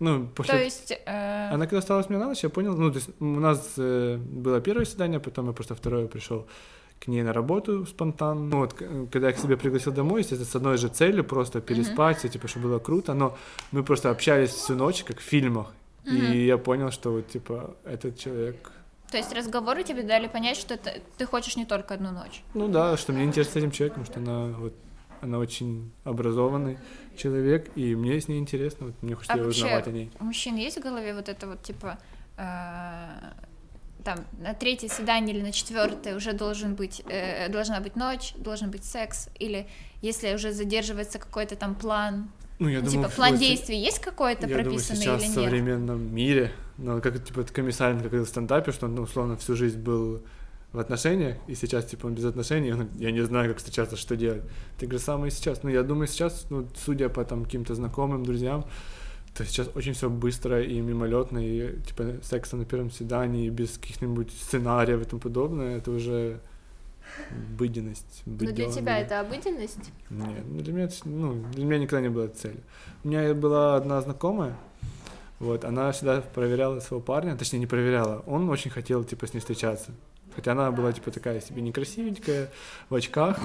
ну, 0.00 0.26
после... 0.34 0.54
То 0.54 0.62
есть... 0.64 0.92
э, 1.06 1.48
Она 1.52 1.66
когда 1.66 1.78
осталась 1.78 2.08
мне 2.08 2.18
на 2.18 2.26
ночь, 2.26 2.42
я 2.44 2.50
понял, 2.50 2.76
ну, 2.76 2.90
то 2.90 2.96
есть 2.98 3.10
у 3.20 3.24
нас 3.24 3.74
э, 3.78 4.16
было 4.16 4.60
первое 4.60 4.84
свидание, 4.84 5.20
потом 5.20 5.46
я 5.46 5.52
просто 5.52 5.74
второе 5.74 6.06
пришел 6.06 6.46
к 7.00 7.08
ней 7.08 7.22
на 7.22 7.32
работу 7.32 7.84
спонтанно. 7.86 8.40
Ну, 8.44 8.58
вот, 8.58 8.74
когда 9.12 9.26
я 9.28 9.32
к 9.32 9.38
себе 9.38 9.56
пригласил 9.56 9.92
домой, 9.92 10.20
естественно, 10.20 10.50
с 10.50 10.54
одной 10.56 10.76
же 10.78 10.88
целью, 10.88 11.24
просто 11.24 11.60
переспать, 11.60 12.24
и, 12.24 12.28
типа, 12.28 12.46
чтобы 12.48 12.68
было 12.68 12.78
круто, 12.78 13.14
но 13.14 13.36
мы 13.72 13.82
просто 13.82 14.10
общались 14.10 14.50
всю 14.50 14.74
ночь, 14.76 15.02
как 15.04 15.18
в 15.18 15.22
фильмах, 15.22 15.66
Мгм. 16.04 16.16
и 16.16 16.46
я 16.46 16.58
понял, 16.58 16.90
что, 16.92 17.10
вот, 17.12 17.28
типа, 17.28 17.74
этот 17.84 18.18
человек... 18.18 18.70
То 19.12 19.18
есть 19.18 19.32
разговоры 19.34 19.84
тебе 19.84 20.02
дали 20.02 20.26
понять, 20.26 20.56
что 20.56 20.78
ты, 20.78 21.02
ты 21.18 21.26
хочешь 21.26 21.56
не 21.56 21.66
только 21.66 21.92
одну 21.92 22.12
ночь. 22.12 22.42
Ну 22.54 22.66
да, 22.66 22.96
что 22.96 23.12
мне 23.12 23.24
интересно 23.24 23.52
с 23.52 23.56
этим 23.56 23.70
человеком, 23.70 24.06
что 24.06 24.20
она 24.20 24.46
вот 24.58 24.74
она 25.20 25.38
очень 25.38 25.92
образованный 26.02 26.78
человек, 27.16 27.70
и 27.76 27.94
мне 27.94 28.20
с 28.20 28.26
ней 28.26 28.38
интересно, 28.38 28.86
вот 28.86 29.02
мне 29.02 29.14
хочется 29.14 29.34
А 29.34 29.46
узнавать 29.46 29.86
о 29.86 29.90
ней. 29.92 30.10
У 30.18 30.24
мужчин 30.24 30.56
есть 30.56 30.78
в 30.78 30.82
голове 30.82 31.14
вот 31.14 31.28
это 31.28 31.46
вот 31.46 31.62
типа 31.62 31.98
э, 32.38 33.06
там 34.02 34.18
на 34.40 34.54
третье 34.54 34.88
свидание 34.88 35.36
или 35.36 35.42
на 35.42 35.52
четвертое 35.52 36.16
уже 36.16 36.32
должен 36.32 36.74
быть 36.74 37.02
э, 37.06 37.48
должна 37.50 37.80
быть 37.80 37.94
ночь, 37.94 38.32
должен 38.36 38.70
быть 38.70 38.84
секс 38.84 39.28
или 39.38 39.68
если 40.00 40.34
уже 40.34 40.52
задерживается 40.52 41.18
какой-то 41.18 41.54
там 41.54 41.74
план, 41.74 42.32
Ну, 42.62 42.68
я 42.68 42.80
ну, 42.80 42.86
думаю, 42.86 43.08
типа 43.08 43.16
план 43.16 43.38
действий 43.38 43.76
есть 43.76 43.98
какой-то 43.98 44.46
Я 44.46 44.48
думаю, 44.48 44.64
прописанный 44.64 45.00
сейчас 45.00 45.20
или 45.20 45.26
в 45.26 45.36
нет? 45.36 45.44
современном 45.44 46.14
мире, 46.14 46.52
ну, 46.78 47.00
как 47.00 47.24
типа 47.24 47.42
комиссарин, 47.42 48.00
как 48.00 48.12
в 48.12 48.24
стендапе, 48.24 48.70
что 48.70 48.86
он, 48.86 48.94
ну, 48.94 49.02
условно, 49.02 49.36
всю 49.36 49.56
жизнь 49.56 49.80
был 49.80 50.22
в 50.72 50.78
отношениях, 50.78 51.38
и 51.48 51.56
сейчас, 51.56 51.86
типа, 51.86 52.06
он 52.06 52.14
без 52.14 52.24
отношений, 52.24 52.72
он, 52.72 52.88
я 52.98 53.10
не 53.10 53.20
знаю, 53.22 53.48
как 53.48 53.58
встречаться, 53.58 53.96
что 53.96 54.16
делать. 54.16 54.42
Так 54.78 54.92
же 54.92 55.00
самое 55.00 55.32
сейчас. 55.32 55.64
Ну, 55.64 55.70
я 55.70 55.82
думаю, 55.82 56.06
сейчас, 56.06 56.46
ну, 56.50 56.68
судя 56.84 57.08
по 57.08 57.24
там 57.24 57.44
каким-то 57.44 57.74
знакомым, 57.74 58.24
друзьям, 58.24 58.64
то 59.36 59.44
сейчас 59.44 59.68
очень 59.74 59.92
все 59.92 60.08
быстро 60.08 60.62
и 60.62 60.80
мимолетно, 60.80 61.38
и, 61.38 61.80
типа, 61.82 62.20
секса 62.22 62.56
на 62.56 62.64
первом 62.64 62.92
свидании, 62.92 63.50
без 63.50 63.76
каких-нибудь 63.76 64.30
сценариев 64.30 65.02
и 65.02 65.04
тому 65.04 65.20
подобное, 65.20 65.78
это 65.78 65.90
уже 65.90 66.40
обыденность. 67.30 68.22
Но 68.26 68.36
для 68.52 68.70
тебя 68.70 68.98
это 68.98 69.20
обыденность? 69.20 69.90
Нет, 70.10 70.44
ну, 70.46 70.60
для 70.60 70.72
меня, 70.72 70.88
ну, 71.04 71.44
для 71.52 71.64
меня 71.64 71.78
никогда 71.78 72.00
не 72.00 72.08
было 72.08 72.28
целью. 72.28 72.60
У 73.04 73.08
меня 73.08 73.34
была 73.34 73.76
одна 73.76 74.00
знакомая, 74.00 74.56
вот, 75.38 75.64
она 75.64 75.90
всегда 75.92 76.20
проверяла 76.20 76.80
своего 76.80 77.02
парня, 77.02 77.36
точнее, 77.36 77.58
не 77.58 77.66
проверяла, 77.66 78.22
он 78.26 78.48
очень 78.48 78.70
хотел, 78.70 79.02
типа, 79.02 79.26
с 79.26 79.34
ней 79.34 79.40
встречаться. 79.40 79.90
Хотя 80.34 80.52
она 80.52 80.70
была, 80.70 80.92
типа, 80.92 81.10
такая 81.10 81.40
себе 81.40 81.62
некрасивенькая, 81.62 82.48
в 82.88 82.94
очках. 82.94 83.38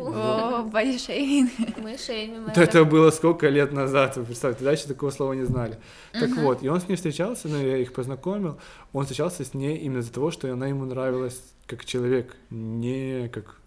О, 0.00 0.62
бодишейминг. 0.62 1.78
Мы 1.78 1.98
шеймим 1.98 2.46
Это, 2.46 2.62
это 2.62 2.84
было 2.84 3.10
сколько 3.10 3.48
лет 3.48 3.72
назад, 3.72 4.16
вы 4.16 4.24
представьте, 4.24 4.58
тогда 4.58 4.72
еще 4.72 4.86
такого 4.86 5.10
слова 5.10 5.32
не 5.34 5.44
знали. 5.44 5.78
Так 6.12 6.30
вот, 6.38 6.62
и 6.62 6.68
он 6.68 6.80
с 6.80 6.88
ней 6.88 6.96
встречался, 6.96 7.48
ну, 7.48 7.60
я 7.60 7.76
их 7.76 7.92
познакомил, 7.92 8.58
он 8.92 9.04
встречался 9.04 9.44
с 9.44 9.54
ней 9.54 9.78
именно 9.78 10.00
из-за 10.00 10.12
того, 10.12 10.30
что 10.30 10.52
она 10.52 10.66
ему 10.66 10.84
нравилась 10.84 11.42
как 11.66 11.84
человек, 11.84 12.34
не 12.50 13.28
как, 13.28 13.60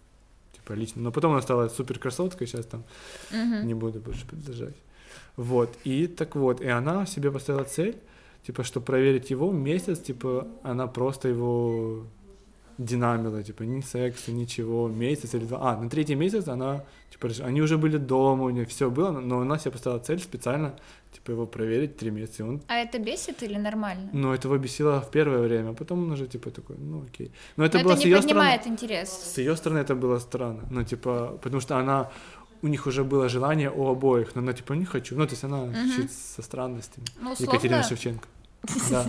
типа, 0.52 0.72
лично. 0.72 1.02
Но 1.02 1.12
потом 1.12 1.32
она 1.32 1.42
стала 1.42 1.68
супер 1.68 1.98
красоткой, 1.98 2.46
сейчас 2.46 2.66
там 2.66 2.84
не 3.32 3.74
буду 3.74 4.00
больше 4.00 4.26
продолжать. 4.26 4.76
Вот, 5.36 5.70
и 5.84 6.06
так 6.06 6.36
вот, 6.36 6.60
и 6.60 6.68
она 6.68 7.06
себе 7.06 7.30
поставила 7.30 7.64
цель, 7.64 7.96
типа, 8.46 8.62
что 8.62 8.80
проверить 8.80 9.30
его 9.30 9.50
месяц, 9.50 9.98
типа, 10.00 10.46
она 10.62 10.86
просто 10.86 11.28
его 11.28 12.04
динамила, 12.78 13.42
типа, 13.42 13.62
ни 13.64 13.80
секса, 13.80 14.32
ничего, 14.32 14.88
месяц 14.88 15.34
или 15.34 15.44
два. 15.44 15.58
А, 15.72 15.76
на 15.80 15.88
третий 15.88 16.14
месяц 16.16 16.48
она, 16.48 16.84
типа, 17.10 17.28
они 17.44 17.62
уже 17.62 17.76
были 17.78 17.96
дома, 17.98 18.44
у 18.44 18.50
нее 18.50 18.64
все 18.66 18.90
было, 18.90 19.10
но 19.20 19.40
она 19.40 19.58
себе 19.58 19.70
поставила 19.72 20.00
цель 20.00 20.18
специально, 20.18 20.74
типа, 21.12 21.30
его 21.32 21.46
проверить 21.46 21.96
три 21.96 22.10
месяца, 22.10 22.42
и 22.42 22.46
он 22.46 22.60
А 22.68 22.74
это 22.76 22.98
бесит 22.98 23.42
или 23.42 23.56
нормально? 23.58 24.10
ну, 24.12 24.32
этого 24.32 24.58
бесило 24.58 25.00
в 25.00 25.10
первое 25.10 25.38
время, 25.40 25.70
а 25.70 25.74
потом 25.74 26.02
он 26.04 26.12
уже, 26.12 26.26
типа, 26.26 26.50
такой, 26.50 26.76
ну, 26.78 27.04
окей. 27.04 27.30
Но 27.56 27.64
это 27.64 27.78
Но 27.78 27.84
было 27.84 27.92
это 27.92 28.00
с 28.00 28.04
не 28.04 28.10
ее 28.10 28.22
стороны. 28.22 28.40
поднимает 28.40 28.66
интерес. 28.66 29.08
С 29.34 29.38
ее 29.38 29.56
стороны 29.56 29.78
это 29.78 29.94
было 29.94 30.18
странно. 30.20 30.64
Ну, 30.70 30.82
типа, 30.84 31.38
потому 31.42 31.60
что 31.60 31.76
она 31.78 32.10
у 32.62 32.68
них 32.68 32.86
уже 32.86 33.04
было 33.04 33.28
желание 33.28 33.70
у 33.70 33.86
обоих, 33.88 34.34
но 34.34 34.40
она 34.40 34.52
типа 34.54 34.72
не 34.72 34.86
хочу. 34.86 35.16
Ну, 35.16 35.26
то 35.26 35.32
есть 35.32 35.44
она 35.44 35.64
Мгм. 35.66 35.90
чуть 35.96 36.10
со 36.12 36.42
странностями. 36.42 37.06
Ну, 37.20 37.30
Екатерина 37.38 37.80
условно, 37.80 37.82
Шевченко. 37.82 38.28
Да. 38.90 39.06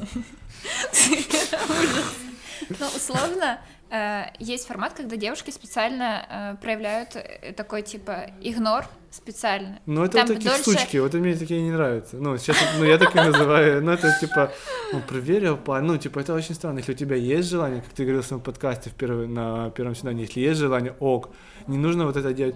ну, 2.79 2.85
условно, 2.95 3.59
э, 3.89 4.23
есть 4.39 4.67
формат, 4.67 4.93
когда 4.93 5.15
девушки 5.15 5.51
специально 5.51 6.25
э, 6.29 6.61
проявляют 6.61 7.15
э, 7.15 7.53
такой, 7.53 7.81
типа, 7.81 8.31
игнор 8.41 8.85
специально. 9.11 9.79
Ну, 9.85 10.03
это 10.03 10.17
Там 10.17 10.27
вот 10.27 10.35
такие 10.35 10.51
дольше- 10.51 10.61
штучки, 10.61 10.97
вот 10.97 11.13
мне 11.13 11.35
такие 11.35 11.61
не 11.61 11.71
нравятся. 11.71 12.17
Ну, 12.17 12.37
сейчас, 12.37 12.57
ну, 12.77 12.85
я 12.85 12.97
так 12.97 13.15
и 13.15 13.19
называю. 13.19 13.83
Ну, 13.83 13.91
это 13.91 14.17
типа, 14.19 14.51
ну, 14.93 15.01
проверил, 15.01 15.59
ну, 15.81 15.97
типа, 15.97 16.19
это 16.19 16.33
очень 16.33 16.55
странно. 16.55 16.79
Если 16.79 16.93
у 16.93 16.95
тебя 16.95 17.15
есть 17.15 17.49
желание, 17.49 17.81
как 17.81 17.93
ты 17.93 18.03
говорил 18.03 18.21
в 18.21 18.25
своем 18.25 18.41
подкасте 18.41 18.89
в 18.89 18.93
первый, 18.93 19.27
на 19.27 19.69
первом 19.69 19.95
свидании, 19.95 20.23
если 20.23 20.41
есть 20.41 20.59
желание, 20.59 20.93
ок, 20.99 21.29
не 21.67 21.77
нужно 21.77 22.05
вот 22.05 22.17
это 22.17 22.33
делать. 22.33 22.55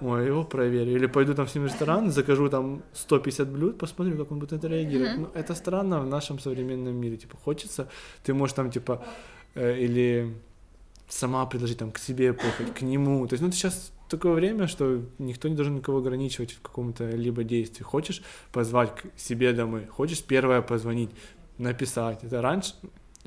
Ой, 0.00 0.26
его 0.26 0.44
проверю. 0.44 0.92
Или 0.92 1.06
пойду 1.06 1.34
там 1.34 1.48
с 1.48 1.54
ним 1.54 1.64
в 1.64 1.66
ресторан, 1.68 2.10
закажу 2.10 2.48
там 2.50 2.82
150 2.92 3.48
блюд, 3.48 3.78
посмотрю, 3.78 4.18
как 4.18 4.30
он 4.30 4.38
будет 4.38 4.52
это 4.52 4.68
реагировать. 4.68 5.18
Ну, 5.18 5.30
это 5.34 5.54
странно 5.54 6.00
в 6.00 6.06
нашем 6.06 6.38
современном 6.38 6.94
мире. 6.94 7.16
Типа, 7.16 7.36
хочется, 7.44 7.88
ты 8.22 8.34
можешь 8.34 8.54
там, 8.54 8.70
типа, 8.70 9.02
или 9.56 10.34
сама 11.08 11.46
предложить 11.46 11.78
там 11.78 11.90
к 11.90 11.98
себе 11.98 12.32
поехать, 12.32 12.74
к 12.74 12.82
нему. 12.82 13.26
То 13.26 13.34
есть, 13.34 13.42
ну, 13.42 13.48
это 13.48 13.56
сейчас 13.56 13.92
такое 14.08 14.32
время, 14.32 14.66
что 14.66 15.02
никто 15.18 15.48
не 15.48 15.54
должен 15.54 15.76
никого 15.76 15.98
ограничивать 15.98 16.52
в 16.52 16.60
каком-то 16.60 17.08
либо 17.10 17.44
действии. 17.44 17.82
Хочешь 17.82 18.22
позвать 18.52 18.94
к 18.94 19.18
себе 19.18 19.52
домой, 19.52 19.86
хочешь 19.86 20.22
первое 20.22 20.62
позвонить, 20.62 21.10
написать. 21.58 22.24
Это 22.24 22.42
раньше... 22.42 22.74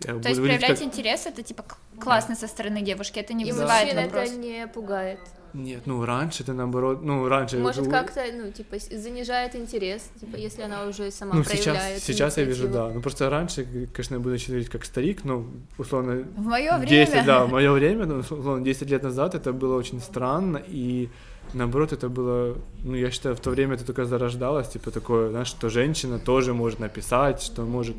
Я 0.05 0.13
То 0.19 0.29
есть 0.29 0.39
буду 0.39 0.49
проявлять 0.49 0.79
как- 0.79 0.81
интерес 0.87 1.25
это 1.25 1.43
типа 1.43 1.63
классно 1.99 2.35
со 2.35 2.47
стороны 2.47 2.81
девушки, 2.81 3.19
это 3.19 3.33
не 3.33 3.43
И 3.45 3.51
вызывает 3.51 3.87
мужчин 3.93 4.03
вопрос. 4.05 4.29
это 4.29 4.37
не 4.37 4.67
пугает. 4.67 5.19
Нет, 5.53 5.81
ну 5.87 6.05
раньше 6.05 6.43
это 6.43 6.53
наоборот, 6.53 7.01
ну 7.01 7.27
раньше... 7.27 7.57
Может, 7.57 7.85
вы- 7.85 7.91
как-то, 7.91 8.23
ну, 8.33 8.51
типа, 8.51 8.77
занижает 8.91 9.55
интерес, 9.55 10.07
типа, 10.19 10.35
если 10.35 10.61
она 10.61 10.85
уже 10.85 11.09
сама 11.09 11.33
Ну, 11.35 11.43
сейчас, 11.43 11.63
проявляет 11.63 12.03
сейчас 12.03 12.37
я 12.37 12.43
вижу, 12.43 12.67
да. 12.67 12.89
Ну, 12.89 13.01
просто 13.01 13.29
раньше, 13.31 13.65
конечно, 13.91 14.13
я 14.15 14.19
буду 14.19 14.37
говорить 14.47 14.69
как 14.69 14.85
старик, 14.85 15.21
ну, 15.25 15.47
условно, 15.79 16.23
В 16.37 16.41
мое 16.45 16.77
10, 16.85 17.09
время. 17.09 17.25
да, 17.25 17.45
в 17.45 17.51
мое 17.51 17.71
время, 17.71 18.05
ну, 18.05 18.19
условно, 18.19 18.63
10 18.63 18.91
лет 18.91 19.01
назад 19.01 19.33
это 19.33 19.51
было 19.51 19.75
очень 19.75 19.99
странно, 20.01 20.61
и 20.67 21.09
наоборот, 21.55 21.93
это 21.93 22.09
было, 22.09 22.55
ну, 22.83 22.93
я 22.95 23.09
считаю, 23.09 23.35
в 23.35 23.39
то 23.39 23.49
время 23.49 23.73
это 23.73 23.85
только 23.85 24.05
зарождалось, 24.05 24.69
типа, 24.69 24.91
такое, 24.91 25.29
знаешь, 25.31 25.47
что 25.47 25.69
женщина 25.69 26.19
тоже 26.19 26.53
может 26.53 26.79
написать, 26.79 27.41
что 27.41 27.63
может 27.63 27.95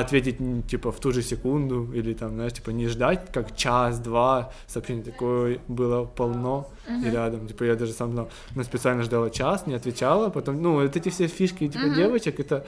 ответить, 0.00 0.40
м, 0.40 0.62
типа, 0.62 0.90
в 0.90 0.98
ту 1.00 1.12
же 1.12 1.22
секунду, 1.22 1.88
или 1.94 2.14
там, 2.14 2.30
знаешь, 2.30 2.52
типа, 2.52 2.70
не 2.70 2.88
ждать, 2.88 3.30
как 3.32 3.56
час-два, 3.56 4.50
сообщений 4.66 5.02
такое 5.04 5.58
было 5.68 6.04
полно 6.04 6.66
и 7.02 7.10
рядом, 7.10 7.46
типа, 7.46 7.64
я 7.64 7.74
даже 7.76 7.92
сам 7.92 8.10
знал, 8.12 8.28
но 8.56 8.64
специально 8.64 9.02
ждала 9.02 9.30
час, 9.30 9.66
не 9.66 9.74
отвечала, 9.74 10.30
потом, 10.30 10.60
ну, 10.62 10.72
вот 10.72 10.96
эти 10.96 11.08
все 11.10 11.28
фишки, 11.28 11.68
типа, 11.68 11.86
Мгм. 11.86 11.94
девочек, 11.94 12.40
это, 12.40 12.66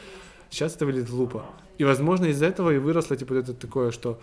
сейчас 0.50 0.76
это 0.76 0.86
выглядит 0.86 1.10
глупо, 1.10 1.42
и, 1.78 1.84
возможно, 1.84 2.26
из-за 2.26 2.46
этого 2.46 2.70
и 2.70 2.78
выросло, 2.78 3.16
типа, 3.16 3.34
это 3.34 3.52
такое, 3.54 3.90
что 3.90 4.18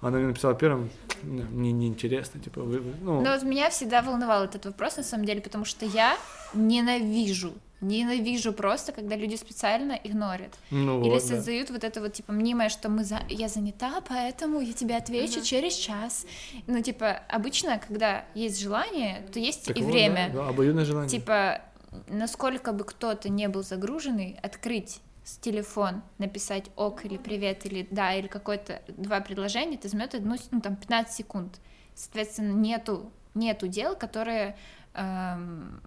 она 0.00 0.18
мне 0.18 0.26
написала 0.28 0.54
первым, 0.54 0.90
«Не, 1.22 1.42
мне 1.42 1.72
неинтересно, 1.72 2.40
типа, 2.40 2.60
вы, 2.62 2.78
вы- 2.80 2.94
ну, 3.00 3.20
Но 3.22 3.32
вот 3.32 3.42
меня 3.42 3.70
всегда 3.70 4.02
волновал 4.02 4.44
этот 4.44 4.64
вопрос, 4.66 4.96
на 4.98 5.02
самом 5.02 5.24
деле, 5.24 5.40
потому 5.40 5.64
что 5.64 5.86
я 5.86 6.16
ненавижу, 6.54 7.52
ненавижу 7.80 8.52
просто, 8.52 8.92
когда 8.92 9.16
люди 9.16 9.36
специально 9.36 9.92
игнорят. 9.92 10.54
ну 10.70 11.00
Или 11.02 11.10
вот, 11.10 11.22
да. 11.22 11.36
создают 11.36 11.70
вот 11.70 11.84
это 11.84 12.00
вот, 12.00 12.12
типа, 12.14 12.32
мнимое, 12.32 12.68
что 12.68 12.88
мы 12.88 13.04
за... 13.04 13.20
я 13.28 13.48
занята, 13.48 14.00
поэтому 14.08 14.60
я 14.60 14.72
тебе 14.72 14.96
отвечу 14.96 15.36
Мгм. 15.38 15.42
через 15.44 15.74
час. 15.74 16.26
Ну, 16.66 16.82
типа, 16.82 17.22
обычно, 17.28 17.78
когда 17.86 18.24
есть 18.34 18.60
желание, 18.60 19.22
то 19.32 19.38
есть 19.38 19.66
Так 19.66 19.78
и 19.78 19.82
вот, 19.82 19.90
время. 19.92 20.30
Да, 20.34 20.42
да, 20.44 20.48
обоюдное 20.48 20.84
желание. 20.84 21.10
Типа, 21.10 21.62
насколько 22.08 22.72
бы 22.72 22.84
кто-то 22.84 23.28
не 23.28 23.48
был 23.48 23.62
загруженный, 23.62 24.38
открыть 24.42 25.00
с 25.26 25.38
телефон, 25.38 26.02
написать 26.18 26.70
ок 26.76 27.04
или 27.04 27.16
привет 27.16 27.66
или 27.66 27.88
да, 27.90 28.14
или 28.14 28.28
какое-то 28.28 28.80
два 28.86 29.20
предложения, 29.20 29.74
это 29.74 29.88
займет 29.88 30.14
одну, 30.14 30.36
ну, 30.52 30.60
там, 30.60 30.76
15 30.76 31.16
секунд. 31.16 31.60
Соответственно, 31.96 32.52
нету, 32.52 33.10
нету 33.34 33.66
дел, 33.66 33.96
которые 33.96 34.56
эм, 34.94 35.82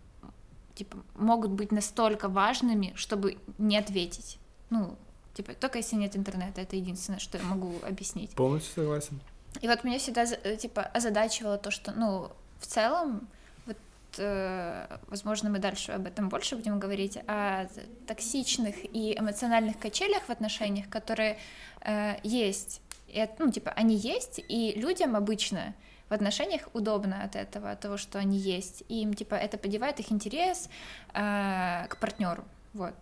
типа, 0.75 0.97
могут 1.15 1.51
быть 1.51 1.71
настолько 1.71 2.27
важными, 2.27 2.91
чтобы 2.95 3.37
не 3.57 3.77
ответить. 3.77 4.39
Ну, 4.69 4.97
типа, 5.33 5.53
только 5.53 5.77
если 5.77 5.95
нет 5.95 6.17
интернета, 6.17 6.59
это 6.59 6.75
единственное, 6.75 7.19
что 7.19 7.37
я 7.37 7.43
могу 7.45 7.75
объяснить. 7.87 8.31
Полностью 8.31 8.83
согласен. 8.83 9.21
И 9.61 9.69
вот 9.69 9.85
меня 9.85 9.99
всегда 9.99 10.25
э, 10.25 10.57
типа 10.57 10.81
озадачивало 10.81 11.57
то, 11.57 11.71
что, 11.71 11.93
ну, 11.93 12.29
в 12.59 12.67
целом, 12.67 13.29
возможно, 14.17 15.49
мы 15.49 15.59
дальше 15.59 15.91
об 15.91 16.07
этом 16.07 16.29
больше 16.29 16.55
будем 16.55 16.79
говорить, 16.79 17.17
о 17.27 17.67
токсичных 18.07 18.75
и 18.83 19.17
эмоциональных 19.17 19.77
качелях 19.77 20.23
в 20.23 20.29
отношениях, 20.29 20.89
которые 20.89 21.37
э, 21.81 22.15
есть. 22.23 22.81
И, 23.07 23.27
ну, 23.39 23.51
типа, 23.51 23.71
они 23.71 23.95
есть, 23.95 24.41
и 24.47 24.73
людям 24.75 25.15
обычно 25.15 25.73
в 26.09 26.13
отношениях 26.13 26.69
удобно 26.73 27.23
от 27.23 27.35
этого, 27.35 27.71
от 27.71 27.79
того, 27.79 27.97
что 27.97 28.19
они 28.19 28.37
есть, 28.37 28.83
и 28.89 29.01
им, 29.01 29.13
типа, 29.13 29.35
это 29.35 29.57
подевает 29.57 29.99
их 29.99 30.11
интерес 30.11 30.69
э, 31.13 31.85
к 31.87 31.97
партнеру, 31.99 32.43
вот. 32.73 32.95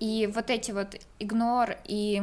И 0.00 0.30
вот 0.34 0.50
эти 0.50 0.72
вот 0.72 0.96
игнор 1.18 1.76
и 1.84 2.22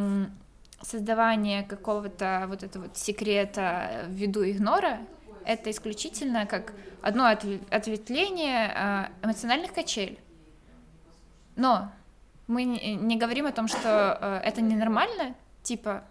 создавание 0.81 1.63
какого-то 1.63 2.45
вот 2.47 2.63
этого 2.63 2.83
вот 2.83 2.97
секрета 2.97 4.05
ввиду 4.07 4.43
игнора, 4.43 4.99
это 5.47 5.71
исключительно 5.71 6.45
как 6.45 6.73
одно 7.01 7.25
ответвление 7.25 8.71
э, 8.75 9.25
эмоциональных 9.25 9.73
качель. 9.73 10.19
Но 11.55 11.91
мы 12.47 12.65
не 12.65 13.17
говорим 13.17 13.45
о 13.45 13.51
том, 13.51 13.67
что 13.67 14.17
э, 14.21 14.41
это 14.43 14.61
ненормально, 14.61 15.35
типа 15.63 16.03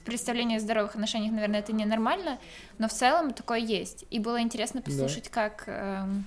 в 0.00 0.04
представлении 0.04 0.56
о 0.56 0.60
здоровых 0.60 0.94
отношениях, 0.94 1.32
наверное, 1.32 1.60
это 1.60 1.72
ненормально, 1.72 2.38
но 2.78 2.88
в 2.88 2.92
целом 2.92 3.32
такое 3.32 3.58
есть. 3.58 4.04
И 4.10 4.18
было 4.18 4.40
интересно 4.40 4.82
послушать, 4.82 5.24
да. 5.24 5.30
как 5.30 5.64
эм, 5.66 6.24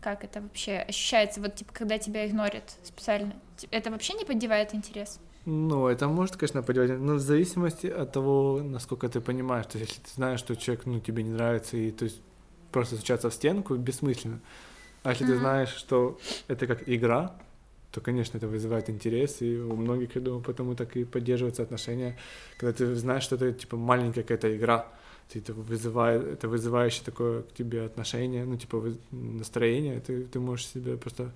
как 0.00 0.24
это 0.24 0.40
вообще 0.40 0.78
ощущается, 0.78 1.40
вот 1.40 1.54
типа, 1.54 1.72
когда 1.72 1.98
тебя 1.98 2.26
игнорят 2.26 2.64
специально. 2.82 3.34
Это 3.70 3.90
вообще 3.90 4.14
не 4.14 4.24
поддевает 4.24 4.74
интерес? 4.74 5.20
Ну, 5.44 5.88
это 5.88 6.06
может, 6.06 6.36
конечно, 6.36 6.62
поддевать, 6.62 7.00
но 7.00 7.14
в 7.14 7.20
зависимости 7.20 7.88
от 7.88 8.12
того, 8.12 8.60
насколько 8.62 9.08
ты 9.08 9.20
понимаешь. 9.20 9.66
То 9.66 9.78
есть, 9.78 9.90
если 9.90 10.02
ты 10.02 10.10
знаешь, 10.14 10.38
что 10.38 10.54
человек, 10.54 10.86
ну, 10.86 11.00
тебе 11.00 11.22
не 11.24 11.30
нравится, 11.30 11.76
и 11.76 11.90
то 11.90 12.04
есть 12.04 12.20
просто 12.70 12.96
стучаться 12.96 13.28
в 13.28 13.34
стенку 13.34 13.74
бессмысленно. 13.74 14.40
А 15.02 15.10
если 15.10 15.26
mm-hmm. 15.26 15.32
ты 15.32 15.38
знаешь, 15.38 15.68
что 15.70 16.18
это 16.46 16.66
как 16.66 16.88
игра, 16.88 17.34
то, 17.90 18.00
конечно, 18.00 18.38
это 18.38 18.46
вызывает 18.46 18.88
интерес, 18.88 19.42
и 19.42 19.58
у 19.58 19.76
многих, 19.76 20.14
я 20.14 20.20
думаю, 20.20 20.42
потому 20.42 20.74
так 20.74 20.96
и 20.96 21.04
поддерживаются 21.04 21.62
отношения, 21.62 22.16
когда 22.56 22.72
ты 22.72 22.94
знаешь, 22.94 23.24
что 23.24 23.36
это, 23.36 23.52
типа, 23.52 23.76
маленькая 23.76 24.22
какая-то 24.22 24.56
игра, 24.56 24.86
ты 25.28 25.40
это 25.40 25.52
вызывает, 25.52 26.22
это 26.24 26.48
вызывающее 26.48 27.04
такое 27.04 27.42
к 27.42 27.52
тебе 27.52 27.84
отношение, 27.84 28.44
ну, 28.44 28.56
типа, 28.56 28.94
настроение, 29.10 30.00
ты, 30.00 30.24
ты 30.24 30.40
можешь 30.40 30.68
себя 30.68 30.96
просто 30.96 31.32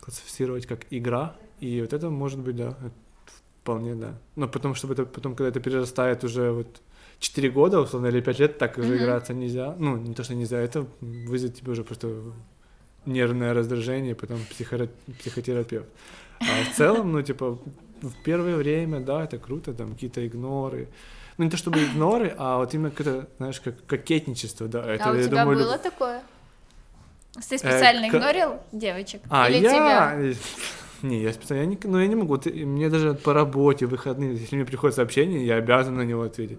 классифицировать 0.00 0.66
как 0.66 0.86
игра, 0.90 1.36
и 1.60 1.80
вот 1.80 1.92
это 1.92 2.10
может 2.10 2.40
быть, 2.40 2.56
да, 2.56 2.76
вполне, 3.64 3.94
да. 3.94 4.14
Но 4.36 4.46
потому 4.46 4.74
что 4.74 4.92
это 4.92 5.06
потом, 5.06 5.34
когда 5.34 5.48
это 5.48 5.60
перерастает 5.60 6.22
уже 6.24 6.50
вот 6.50 6.82
4 7.18 7.50
года, 7.50 7.80
условно, 7.80 8.08
или 8.08 8.20
5 8.20 8.38
лет, 8.38 8.58
так 8.58 8.78
уже 8.78 8.88
mm-hmm. 8.88 9.02
играться 9.02 9.34
нельзя. 9.34 9.74
Ну, 9.78 9.96
не 9.96 10.14
то, 10.14 10.22
что 10.22 10.34
нельзя, 10.34 10.58
это 10.58 10.86
вызовет 11.00 11.56
тебе 11.56 11.72
уже 11.72 11.82
просто 11.82 12.08
нервное 13.06 13.54
раздражение, 13.54 14.14
потом 14.14 14.38
психо- 14.50 14.90
психотерапевт. 15.18 15.86
А 16.40 16.70
в 16.70 16.76
целом, 16.76 17.12
ну, 17.12 17.22
типа, 17.22 17.58
в 18.02 18.22
первое 18.22 18.56
время, 18.56 19.00
да, 19.00 19.24
это 19.24 19.38
круто, 19.38 19.72
там 19.72 19.94
какие-то 19.94 20.20
игноры. 20.26 20.88
Ну, 21.38 21.44
не 21.44 21.50
то 21.50 21.56
чтобы 21.56 21.82
игноры, 21.82 22.34
а 22.38 22.58
вот 22.58 22.74
именно 22.74 22.90
какое-то, 22.90 23.26
знаешь, 23.38 23.60
как 23.60 23.74
кокетничество, 23.86 24.68
да. 24.68 24.84
Это, 24.94 25.04
а 25.04 25.12
у 25.12 25.16
тебя 25.16 25.42
думаю, 25.42 25.58
было 25.58 25.78
такое? 25.78 26.22
Ты 27.48 27.58
специально 27.58 28.04
э, 28.04 28.08
игнорил 28.08 28.60
девочек? 28.72 29.22
А, 29.30 29.48
Или 29.48 29.62
я... 29.62 29.70
Тебя? 29.70 30.34
Не, 31.04 31.20
я 31.20 31.34
специально, 31.34 31.60
я 31.64 31.66
не, 31.66 31.78
ну, 31.84 32.00
я 32.00 32.06
не 32.06 32.14
могу, 32.14 32.38
ты, 32.38 32.50
мне 32.64 32.88
даже 32.88 33.12
по 33.12 33.34
работе, 33.34 33.84
выходные, 33.84 34.36
если 34.36 34.56
мне 34.56 34.64
приходит 34.64 34.96
сообщение, 34.96 35.44
я 35.44 35.56
обязан 35.56 35.96
на 35.96 36.02
него 36.02 36.22
ответить. 36.22 36.58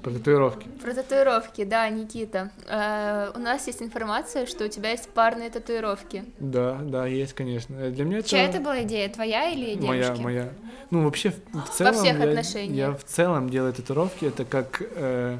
Про 0.00 0.12
татуировки. 0.12 0.68
Про 0.80 0.94
татуировки, 0.94 1.64
да, 1.64 1.88
Никита. 1.88 2.52
Э, 2.68 3.32
у 3.34 3.40
нас 3.40 3.66
есть 3.66 3.82
информация, 3.82 4.46
что 4.46 4.66
у 4.66 4.68
тебя 4.68 4.90
есть 4.90 5.08
парные 5.08 5.50
татуировки. 5.50 6.24
Да, 6.38 6.78
да, 6.82 7.06
есть, 7.06 7.32
конечно. 7.32 7.90
Для 7.90 8.04
меня 8.04 8.18
это... 8.18 8.28
Чья 8.28 8.44
это 8.44 8.60
была 8.60 8.82
идея, 8.84 9.08
твоя 9.08 9.50
или 9.50 9.74
девушки? 9.74 10.22
Моя, 10.22 10.42
моя. 10.42 10.52
Ну, 10.90 11.02
вообще, 11.02 11.30
в, 11.30 11.70
целом... 11.70 11.94
Во 11.94 12.00
всех 12.00 12.18
я, 12.18 12.24
отношениях. 12.28 12.76
Я 12.76 12.92
в 12.92 13.02
целом 13.02 13.50
делаю 13.50 13.72
татуировки, 13.72 14.26
это 14.26 14.44
как, 14.44 14.82
э, 14.82 15.38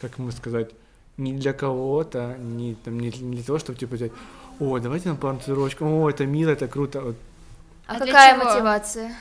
как 0.00 0.18
ему 0.18 0.32
сказать, 0.32 0.70
не 1.18 1.34
для 1.34 1.52
кого-то, 1.52 2.36
не, 2.40 2.74
там, 2.74 2.98
не, 2.98 3.10
не 3.10 3.36
для 3.36 3.44
того, 3.44 3.60
чтобы, 3.60 3.78
типа, 3.78 3.94
взять, 3.94 4.12
о, 4.58 4.78
давайте 4.80 5.08
нам 5.08 5.18
пару 5.18 5.36
татуировочку, 5.36 5.84
о, 5.84 6.10
это 6.10 6.26
мило, 6.26 6.50
это 6.50 6.66
круто. 6.66 7.00
Вот. 7.00 7.16
А, 7.86 7.96
а 7.96 7.98
какая 7.98 8.36
мотивация? 8.36 9.14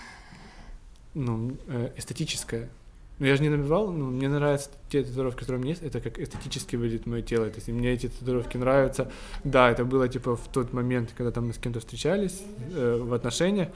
Ну, 1.13 1.58
э, 1.67 1.91
эстетическая. 1.95 2.69
Ну, 3.19 3.28
я 3.28 3.36
же 3.38 3.43
не 3.43 3.49
набивал, 3.49 3.91
ну, 3.91 4.08
мне 4.08 4.28
нравятся 4.28 4.69
те 4.89 5.01
татуировки, 5.01 5.39
которые 5.39 5.60
у 5.60 5.63
меня 5.63 5.71
есть, 5.71 5.84
это 5.84 6.01
как 6.01 6.19
эстетически 6.19 6.75
выглядит 6.75 7.06
мое 7.06 7.21
тело. 7.21 7.45
То 7.49 7.56
есть 7.56 7.67
мне 7.69 7.93
эти 7.93 8.10
татуировки 8.10 8.58
нравятся. 8.58 9.10
Да, 9.43 9.69
это 9.69 9.86
было, 9.86 10.10
типа, 10.10 10.36
в 10.36 10.47
тот 10.49 10.73
момент, 10.73 11.12
когда 11.15 11.32
там 11.32 11.47
мы 11.47 11.54
с 11.54 11.58
кем-то 11.58 11.80
встречались 11.80 12.41
э, 12.73 12.99
в 13.01 13.13
отношениях 13.13 13.69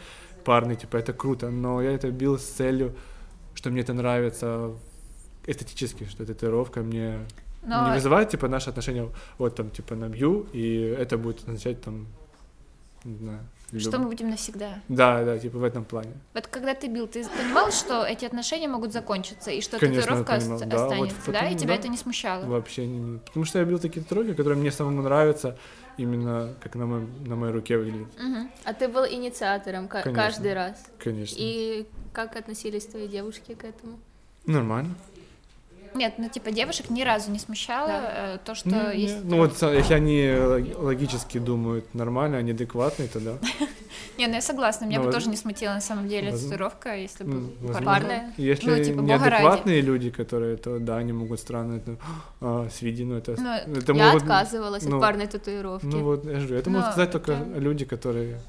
парные, 0.43 0.75
типа, 0.75 0.97
это 0.97 1.13
круто, 1.13 1.49
но 1.49 1.81
я 1.81 1.91
это 1.91 2.11
бил 2.11 2.37
с 2.37 2.43
целью, 2.43 2.95
что 3.53 3.69
мне 3.69 3.81
это 3.81 3.93
нравится 3.93 4.71
эстетически, 5.45 6.05
что 6.05 6.23
эта 6.23 6.33
татуировка 6.33 6.81
мне 6.81 7.19
но... 7.63 7.87
не 7.87 7.93
вызывает, 7.95 8.29
типа, 8.29 8.47
наши 8.49 8.69
отношения, 8.69 9.07
вот 9.37 9.55
там, 9.55 9.69
типа, 9.69 9.95
набью, 9.95 10.47
и 10.51 10.95
это 10.99 11.17
будет 11.17 11.39
означать, 11.43 11.81
там, 11.81 12.07
не 13.03 13.17
знаю, 13.17 13.39
что 13.77 13.91
Люб... 13.91 13.99
мы 14.01 14.07
будем 14.07 14.29
навсегда. 14.29 14.79
Да, 14.87 15.23
да, 15.23 15.37
типа 15.37 15.57
в 15.57 15.63
этом 15.63 15.85
плане. 15.85 16.11
Вот 16.33 16.47
когда 16.47 16.73
ты 16.73 16.87
бил, 16.87 17.07
ты 17.07 17.25
понимал, 17.27 17.71
что 17.71 18.03
эти 18.05 18.25
отношения 18.25 18.67
могут 18.67 18.91
закончиться, 18.93 19.51
и 19.51 19.61
что 19.61 19.79
Конечно, 19.79 20.01
татуировка 20.01 20.35
ост- 20.35 20.65
да, 20.65 20.83
останется, 20.83 21.15
вот 21.15 21.25
потом, 21.25 21.33
да? 21.33 21.49
И 21.49 21.55
тебя 21.55 21.69
да, 21.69 21.75
это 21.75 21.87
не 21.87 21.97
смущало? 21.97 22.45
Вообще 22.45 22.87
не... 22.87 23.19
Потому 23.19 23.45
что 23.45 23.59
я 23.59 23.65
бил 23.65 23.79
такие 23.79 24.01
татуировки, 24.01 24.35
которые 24.35 24.57
мне 24.57 24.71
самому 24.71 25.01
нравятся, 25.01 25.57
именно 25.97 26.53
как 26.61 26.75
на, 26.75 26.85
мой, 26.85 27.07
на 27.25 27.35
моей 27.35 27.53
руке 27.53 27.77
выглядит. 27.77 28.07
Угу. 28.15 28.49
А 28.63 28.73
ты 28.73 28.87
был 28.87 29.05
инициатором 29.05 29.87
Конечно. 29.87 30.13
каждый 30.13 30.53
раз? 30.53 30.83
Конечно. 30.97 31.35
И 31.39 31.87
как 32.13 32.35
относились 32.35 32.85
твои 32.85 33.07
девушки 33.07 33.53
к 33.53 33.63
этому? 33.63 33.99
Нормально. 34.45 34.95
Нет, 35.93 36.15
ну 36.17 36.29
типа 36.29 36.51
девушек 36.51 36.89
ни 36.89 37.01
разу 37.03 37.31
не 37.31 37.39
смущало 37.39 37.87
да. 37.87 38.11
э, 38.35 38.37
то, 38.43 38.55
что 38.55 38.69
ну, 38.69 38.91
есть. 38.91 39.23
Ну 39.23 39.37
вот 39.37 39.61
если 39.61 39.93
они 39.93 40.33
логически 40.77 41.37
думают 41.37 41.93
нормально, 41.93 42.37
они 42.37 42.51
адекватные, 42.51 43.07
то 43.07 43.19
да. 43.19 43.37
Не, 44.17 44.27
ну 44.27 44.33
я 44.35 44.41
согласна, 44.41 44.85
меня 44.85 45.01
бы 45.01 45.11
тоже 45.11 45.29
не 45.29 45.37
смутила 45.37 45.73
на 45.73 45.81
самом 45.81 46.07
деле 46.07 46.31
татуировка, 46.31 46.95
если 46.95 47.23
бы 47.23 47.49
парная. 47.83 48.33
Если 48.37 48.69
ну, 48.69 48.83
типа, 48.83 48.99
неадекватные 48.99 49.81
люди, 49.81 50.09
которые, 50.09 50.57
то 50.57 50.79
да, 50.79 50.97
они 50.97 51.13
могут 51.13 51.39
странно 51.39 51.77
это 51.77 51.97
а, 52.41 52.67
сведи, 52.69 53.03
ну 53.03 53.15
это. 53.15 53.35
Я 53.93 54.11
отказывалась 54.11 54.85
от 54.85 54.99
парной 54.99 55.27
татуировки. 55.27 55.85
Ну 55.85 56.03
вот, 56.03 56.25
я 56.25 56.39
же 56.39 56.55
это 56.55 56.69
могут 56.69 56.91
сказать 56.91 57.11
только 57.11 57.35
люди, 57.55 57.85
которые 57.85 58.39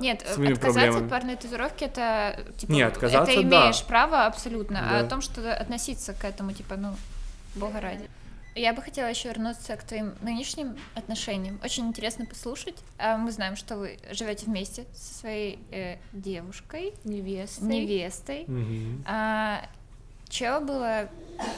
нет, 0.00 0.26
своими 0.26 0.54
отказаться 0.54 0.80
проблемами. 0.80 1.04
от 1.04 1.10
парной 1.10 1.36
татуировки 1.36 1.84
это 1.84 2.44
типа 2.56 2.70
Не, 2.70 2.82
отказаться, 2.82 3.32
это 3.32 3.42
имеешь 3.42 3.80
да. 3.80 3.86
право 3.86 4.26
абсолютно, 4.26 4.80
да. 4.80 4.98
а 4.98 5.00
о 5.00 5.04
том, 5.04 5.20
что 5.20 5.54
относиться 5.54 6.14
к 6.14 6.24
этому, 6.24 6.52
типа, 6.52 6.76
ну, 6.76 6.94
бога 7.54 7.80
ради. 7.80 8.08
Я 8.56 8.72
бы 8.72 8.82
хотела 8.82 9.08
еще 9.08 9.28
вернуться 9.28 9.74
к 9.76 9.82
твоим 9.82 10.14
нынешним 10.22 10.76
отношениям. 10.94 11.58
Очень 11.64 11.88
интересно 11.88 12.24
послушать. 12.24 12.76
А 12.98 13.16
мы 13.16 13.32
знаем, 13.32 13.56
что 13.56 13.76
вы 13.76 13.98
живете 14.12 14.46
вместе 14.46 14.84
со 14.94 15.14
своей 15.14 15.58
э, 15.72 15.96
девушкой, 16.12 16.94
невестой. 17.02 17.66
Невестой. 17.66 18.42
Угу. 18.42 19.02
А, 19.06 19.68
чего 20.28 20.60
было 20.60 21.08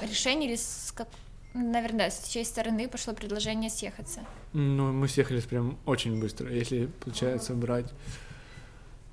решение 0.02 0.48
или 0.48 0.56
с 0.56 0.90
как, 0.96 1.08
наверное, 1.52 2.08
с 2.08 2.28
чьей 2.28 2.46
стороны 2.46 2.88
пошло 2.88 3.12
предложение 3.12 3.68
съехаться? 3.68 4.20
Ну, 4.54 4.90
мы 4.90 5.06
съехались 5.06 5.44
прям 5.44 5.76
очень 5.84 6.18
быстро. 6.18 6.50
Если 6.50 6.86
получается 7.04 7.52
брать 7.52 7.92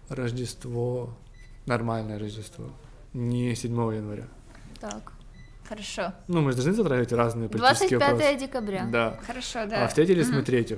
Рождество, 0.10 1.10
нормальное 1.66 2.20
Рождество, 2.20 2.66
не 3.14 3.56
7 3.56 3.72
января. 3.96 4.28
Так. 4.80 5.14
Хорошо. 5.68 6.14
Ну, 6.28 6.42
мы 6.42 6.52
же 6.52 6.58
должны 6.58 6.74
затрагивать 6.74 7.14
разные 7.14 7.50
политические 7.50 8.00
25 8.00 8.12
вопросы. 8.12 8.48
декабря. 8.48 8.88
Да. 8.92 9.20
Хорошо, 9.26 9.66
да. 9.66 9.86
А 9.86 9.88
встретились 9.88 10.28
mm-hmm. 10.28 10.36
мы 10.36 10.44
3 10.44 10.64
3 10.66 10.78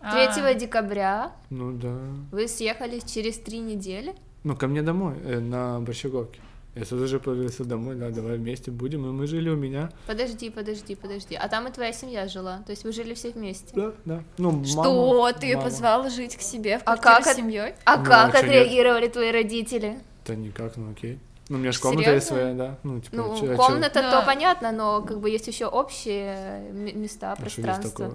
а. 0.00 0.54
декабря. 0.54 1.32
Ну 1.50 1.72
да. 1.72 1.96
Вы 2.30 2.46
съехали 2.46 3.00
через 3.00 3.38
три 3.38 3.60
недели? 3.60 4.14
Ну, 4.42 4.54
ко 4.54 4.66
мне 4.66 4.82
домой, 4.82 5.14
э, 5.24 5.40
на 5.40 5.80
Борщаговке. 5.80 6.40
Я 6.74 6.84
сразу 6.84 7.06
же 7.06 7.20
появился 7.20 7.64
домой, 7.64 7.94
да, 7.94 8.10
давай 8.10 8.36
вместе 8.36 8.72
будем, 8.72 9.06
и 9.06 9.12
мы 9.12 9.28
жили 9.28 9.48
у 9.48 9.56
меня. 9.56 9.90
Подожди, 10.08 10.50
подожди, 10.50 10.96
подожди. 10.96 11.36
А 11.36 11.48
там 11.48 11.68
и 11.68 11.72
твоя 11.72 11.92
семья 11.92 12.26
жила, 12.26 12.62
то 12.66 12.70
есть 12.70 12.82
вы 12.82 12.90
жили 12.92 13.14
все 13.14 13.30
вместе? 13.30 13.70
Да, 13.74 13.92
да. 14.04 14.24
Ну, 14.38 14.64
Что, 14.64 14.82
мама, 14.82 15.32
ты 15.32 15.46
ее 15.46 15.60
позвал 15.60 16.10
жить 16.10 16.36
к 16.36 16.40
себе 16.40 16.78
в 16.78 16.82
а 16.84 16.96
как 16.96 17.24
с 17.26 17.36
семьей? 17.36 17.74
А 17.84 17.98
ну, 17.98 18.04
как 18.04 18.34
отреагировали 18.34 19.04
нет? 19.04 19.12
твои 19.12 19.30
родители? 19.30 20.00
Да 20.26 20.34
никак, 20.34 20.76
ну 20.76 20.90
окей. 20.90 21.20
Ну, 21.48 21.58
у 21.58 21.60
меня 21.60 21.72
же 21.72 21.80
комната 21.80 22.12
есть 22.12 22.26
своя, 22.26 22.54
да. 22.54 22.78
Ну, 22.82 23.00
типа, 23.00 23.16
ну 23.16 23.38
чё, 23.38 23.54
комната 23.54 24.00
чё? 24.00 24.10
то 24.10 24.22
понятно, 24.26 24.72
но 24.72 25.02
как 25.02 25.20
бы 25.20 25.30
есть 25.30 25.46
еще 25.46 25.66
общие 25.66 26.72
места, 26.72 27.32
а 27.32 27.36
пространства. 27.36 28.14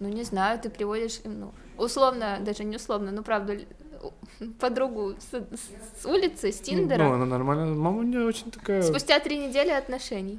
Ну, 0.00 0.08
не 0.08 0.24
знаю, 0.24 0.60
ты 0.60 0.68
приводишь, 0.68 1.20
ну, 1.24 1.52
условно, 1.76 2.38
даже 2.40 2.64
не 2.64 2.76
условно, 2.76 3.10
ну, 3.10 3.22
правда, 3.22 3.58
подругу 4.60 5.14
с, 5.18 5.34
с, 5.34 6.02
с 6.02 6.06
улицы, 6.06 6.52
с 6.52 6.60
Тиндера. 6.60 7.02
Ну, 7.02 7.12
она 7.14 7.26
нормально. 7.26 7.66
Мама 7.74 7.98
у 7.98 8.02
нее 8.02 8.24
очень 8.24 8.50
такая... 8.50 8.82
Спустя 8.82 9.18
три 9.20 9.38
недели 9.38 9.70
отношений. 9.70 10.38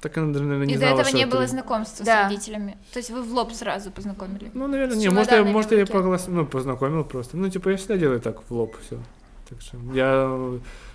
Так 0.00 0.18
она, 0.18 0.26
наверное, 0.26 0.66
не 0.66 0.74
И 0.74 0.76
знала, 0.76 0.96
до 0.96 1.02
этого 1.02 1.16
не 1.16 1.22
это... 1.22 1.32
было 1.32 1.46
знакомства 1.46 2.04
да. 2.04 2.28
с 2.28 2.30
родителями. 2.30 2.76
То 2.92 2.98
есть 2.98 3.10
вы 3.10 3.22
в 3.22 3.32
лоб 3.32 3.52
сразу 3.52 3.90
познакомили? 3.90 4.50
Ну, 4.52 4.66
наверное, 4.66 4.96
не. 4.96 5.08
Может, 5.08 5.32
я, 5.32 5.44
может, 5.44 5.72
я 5.72 5.86
поглас... 5.86 6.26
ну, 6.28 6.44
познакомил 6.44 7.04
просто. 7.04 7.38
Ну, 7.38 7.48
типа, 7.48 7.70
я 7.70 7.76
всегда 7.78 7.96
делаю 7.96 8.20
так 8.20 8.42
в 8.42 8.50
лоб 8.50 8.76
все. 8.84 8.98
Так 9.48 9.60
что 9.60 9.78
я 9.94 10.30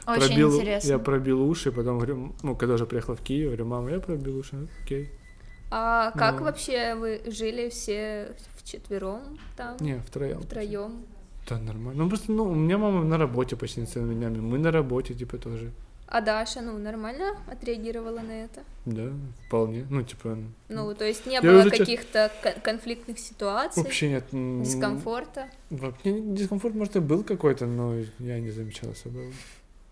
Очень 0.08 0.28
пробил, 0.28 0.56
интересно. 0.56 0.88
я 0.90 1.00
пробил 1.00 1.42
уши, 1.42 1.72
потом 1.72 1.98
говорю, 1.98 2.34
ну, 2.44 2.56
когда 2.56 2.76
уже 2.76 2.86
приехал 2.86 3.16
в 3.16 3.22
Киев, 3.22 3.48
говорю, 3.48 3.66
мама, 3.66 3.92
я 3.92 4.00
пробил 4.00 4.38
уши, 4.38 4.68
окей. 4.84 5.10
А 5.72 6.12
как 6.12 6.40
Ну. 6.40 6.46
вообще 6.46 6.96
вы 6.96 7.22
жили 7.28 7.70
все 7.70 8.36
вчетвером 8.58 9.22
там, 9.56 9.78
Не, 9.80 10.00
втроем. 10.00 10.42
втроем? 10.42 11.06
Да, 11.50 11.58
нормально. 11.58 12.04
Ну, 12.04 12.10
просто, 12.10 12.32
ну, 12.32 12.44
у 12.44 12.56
меня 12.56 12.78
мама 12.78 13.04
на 13.04 13.18
работе 13.18 13.56
почти 13.56 13.86
целыми 13.86 14.14
днями, 14.14 14.40
мы 14.40 14.60
на 14.60 14.72
работе, 14.72 15.14
типа, 15.14 15.38
тоже. 15.38 15.72
А 16.08 16.22
Даша, 16.22 16.62
ну, 16.62 16.78
нормально 16.78 17.36
отреагировала 17.52 18.20
на 18.20 18.32
это? 18.46 18.62
Да, 18.86 19.12
вполне. 19.48 19.86
Ну, 19.90 20.02
типа, 20.04 20.38
Ну, 20.70 20.96
то 20.96 21.06
есть 21.06 21.26
не 21.28 21.36
Я 21.36 21.42
было 21.42 21.70
каких-то 21.70 22.32
кон- 22.44 22.62
конфликтных 22.64 23.20
ситуаций, 23.20 23.84
вообще 23.84 24.10
нет. 24.10 24.26
дискомфорта? 24.64 25.50
Вообще 25.70 26.20
дискомфорт, 26.20 26.76
может, 26.76 26.96
и 26.96 27.00
был 27.00 27.24
какой-то, 27.24 27.66
но 27.68 27.96
я 28.20 28.40
не 28.40 28.50
замечал 28.52 28.90
особо. 28.92 29.20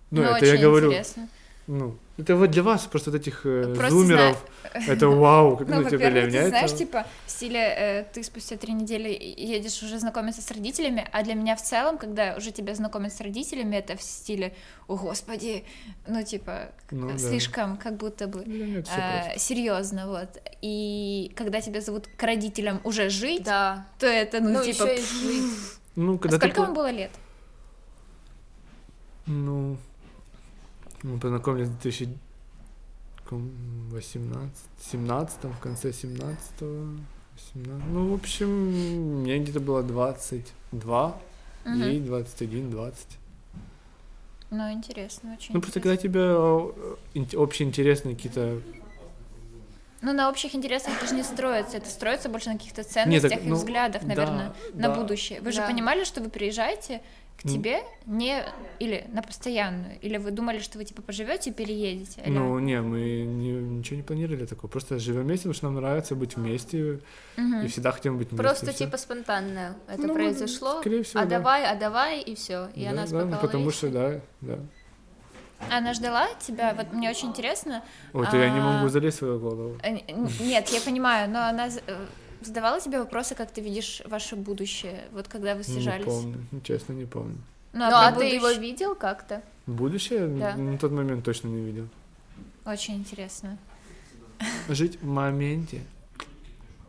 Ну, 0.10 0.22
Ну, 0.22 0.24
это 0.24 0.46
я 0.46 0.58
говорю, 0.58 0.88
интересно. 0.88 1.28
Ну, 1.68 1.98
это 2.18 2.36
вот 2.36 2.50
для 2.50 2.64
вас, 2.64 2.86
просто 2.86 3.12
вот 3.12 3.20
этих 3.20 3.46
э, 3.46 3.74
Просто 3.76 3.92
зумеров, 3.92 4.44
это 4.74 5.08
вау, 5.22 5.58
как, 5.58 5.68
Ну, 5.68 5.82
ну, 5.82 5.84
типа, 5.90 6.10
для 6.10 6.24
меня 6.24 6.44
ты 6.44 6.48
знаешь, 6.50 6.70
это... 6.72 6.78
типа, 6.80 7.06
в 7.26 7.30
стиле 7.32 7.60
э, 7.60 8.06
ты 8.14 8.24
спустя 8.24 8.56
три 8.58 8.74
недели 8.74 9.10
едешь 9.38 9.84
уже 9.84 10.00
знакомиться 10.00 10.42
с 10.42 10.50
родителями, 10.50 11.08
а 11.12 11.24
для 11.24 11.34
меня 11.36 11.56
в 11.58 11.62
целом, 11.62 11.98
когда 11.98 12.36
уже 12.38 12.52
тебя 12.52 12.74
знакомят 12.74 13.14
с 13.14 13.20
родителями, 13.22 13.76
это 13.76 13.98
в 13.98 14.02
стиле, 14.02 14.56
о 14.88 14.96
господи, 14.96 15.66
ну, 16.08 16.24
типа, 16.24 16.72
Ну, 16.90 17.10
да. 17.12 17.18
слишком 17.18 17.78
как 17.78 17.98
будто 17.98 18.28
бы 18.28 18.44
просто. 18.44 19.34
серьезно, 19.38 20.08
вот. 20.08 20.30
И 20.62 21.32
когда 21.36 21.60
тебя 21.62 21.82
зовут 21.82 22.08
к 22.16 22.24
родителям 22.24 22.80
уже 22.86 23.10
жить, 23.10 23.44
Да. 23.44 23.86
то 24.00 24.08
это, 24.08 24.40
ну, 24.40 24.52
Ну, 24.52 24.64
типа... 24.64 24.84
еще 24.84 24.96
и 24.96 25.02
жить. 25.02 25.54
Ну, 25.96 26.16
а 26.16 26.18
когда 26.18 26.38
ты... 26.40 26.46
сколько 26.48 26.62
по- 26.62 26.66
вам 26.68 26.74
было 26.74 26.92
лет? 26.92 27.12
Ну, 29.26 29.78
мы 31.04 31.20
познакомились 31.20 31.68
в 31.70 31.80
2018, 31.82 34.56
17 34.92 35.44
в 35.44 35.60
конце 35.60 35.94
17 35.94 36.62
18, 37.36 37.84
ну, 37.92 38.12
в 38.12 38.14
общем, 38.16 39.22
мне 39.22 39.38
где-то 39.40 39.60
было 39.60 39.84
22, 39.84 41.16
Мгм. 41.66 41.82
ей 41.84 42.00
21, 42.00 42.72
20. 42.72 43.08
Ну, 44.50 44.72
интересно, 44.72 45.34
очень 45.34 45.54
Ну, 45.54 45.62
просто 45.62 45.80
интересно. 45.80 45.82
когда 45.82 45.98
тебя 45.98 46.22
э, 46.22 46.96
ин- 47.16 47.42
общеинтересные 47.44 48.16
какие-то... 48.16 48.62
Ну, 50.02 50.14
на 50.14 50.30
общих 50.30 50.56
интересах 50.56 50.94
это 50.98 51.08
же 51.08 51.16
не 51.16 51.24
строится, 51.24 51.78
это 51.78 51.90
строится 51.90 52.30
больше 52.30 52.50
на 52.50 52.58
каких-то 52.58 52.84
ценностях 52.84 53.44
и 53.44 53.48
ну, 53.50 53.56
взглядах, 53.56 54.02
да, 54.04 54.08
наверное, 54.08 54.54
на 54.74 54.88
да. 54.90 54.96
будущее. 54.96 55.42
Вы 55.42 55.52
же 55.52 55.58
Да. 55.60 55.68
понимали, 55.68 56.04
что 56.06 56.22
вы 56.22 56.30
приезжаете 56.30 57.02
к 57.38 57.44
тебе 57.44 57.82
не 58.08 58.44
или 58.80 59.06
на 59.14 59.22
постоянную, 59.22 60.00
или 60.02 60.18
вы 60.18 60.32
думали, 60.32 60.60
что 60.60 60.80
вы 60.80 60.86
типа 60.86 61.02
поживете 61.04 61.52
и 61.52 61.54
переедете? 61.54 62.22
или- 62.26 62.32
Ну, 62.34 62.58
не, 62.60 62.82
мы 62.82 63.00
не- 63.26 63.52
ничего 63.78 63.98
не 63.98 64.04
планировали 64.04 64.46
такого. 64.46 64.70
Просто 64.72 64.98
живем 64.98 65.22
вместе, 65.24 65.44
потому 65.44 65.54
что 65.54 65.66
нам 65.68 65.76
нравится 65.76 66.16
быть 66.16 66.36
вместе, 66.36 67.00
Мгм. 67.38 67.62
и 67.66 67.68
всегда 67.68 67.92
хотим 67.92 68.18
быть 68.18 68.30
вместе. 68.32 68.44
Просто 68.44 68.74
типа 68.74 68.98
спонтанно 68.98 69.76
это 69.88 70.08
Ну, 70.08 70.14
произошло. 70.16 70.80
скорее 70.82 71.04
всего, 71.04 71.22
а 71.22 71.26
да. 71.26 71.38
давай, 71.38 71.66
а 71.66 71.76
давай, 71.76 72.22
и 72.22 72.34
все. 72.34 72.70
И 72.76 72.84
Да, 72.86 72.92
она 72.92 73.06
да, 73.06 73.26
ну, 73.26 73.38
потому 73.38 73.70
что, 73.72 73.90
да, 73.90 74.20
да. 74.42 74.60
Она 75.72 75.94
ждала 75.94 76.28
тебя, 76.40 76.74
вот 76.76 76.94
мне 76.94 77.10
очень 77.10 77.30
интересно. 77.30 77.84
Вот 78.14 78.32
я 78.34 78.50
не 78.50 78.60
А. 78.60 78.62
могу 78.62 78.90
залезть 78.90 79.18
в 79.18 79.20
свою 79.20 79.40
голову. 79.40 79.78
Э, 79.84 79.92
Нет, 80.40 80.70
я 80.70 80.82
понимаю, 80.82 81.30
но 81.30 81.48
она 81.48 81.68
э, 81.68 82.06
задавала 82.42 82.80
тебе 82.82 83.00
вопросы, 83.00 83.36
как 83.36 83.52
ты 83.52 83.62
видишь 83.62 84.02
ваше 84.06 84.36
будущее, 84.36 85.06
вот 85.12 85.28
когда 85.28 85.54
вы 85.54 85.60
Не 85.60 85.64
съезжались. 85.64 86.06
помню, 86.06 86.46
ну, 86.52 86.62
честно, 86.62 86.94
не 86.94 87.06
помню. 87.06 87.38
Ну, 87.74 87.80
Ну, 87.80 87.96
а, 87.96 88.08
а 88.08 88.12
ты 88.12 88.26
его 88.26 88.50
видел 88.52 88.96
как-то? 88.96 89.42
Будущее 89.66 90.28
Да. 90.28 90.56
на 90.56 90.78
тот 90.78 90.92
момент 90.92 91.24
точно 91.26 91.50
не 91.50 91.62
видел. 91.66 91.88
Очень 92.66 92.96
интересно. 92.96 93.58
Жить 94.70 95.02
в 95.02 95.06
моменте. 95.06 95.82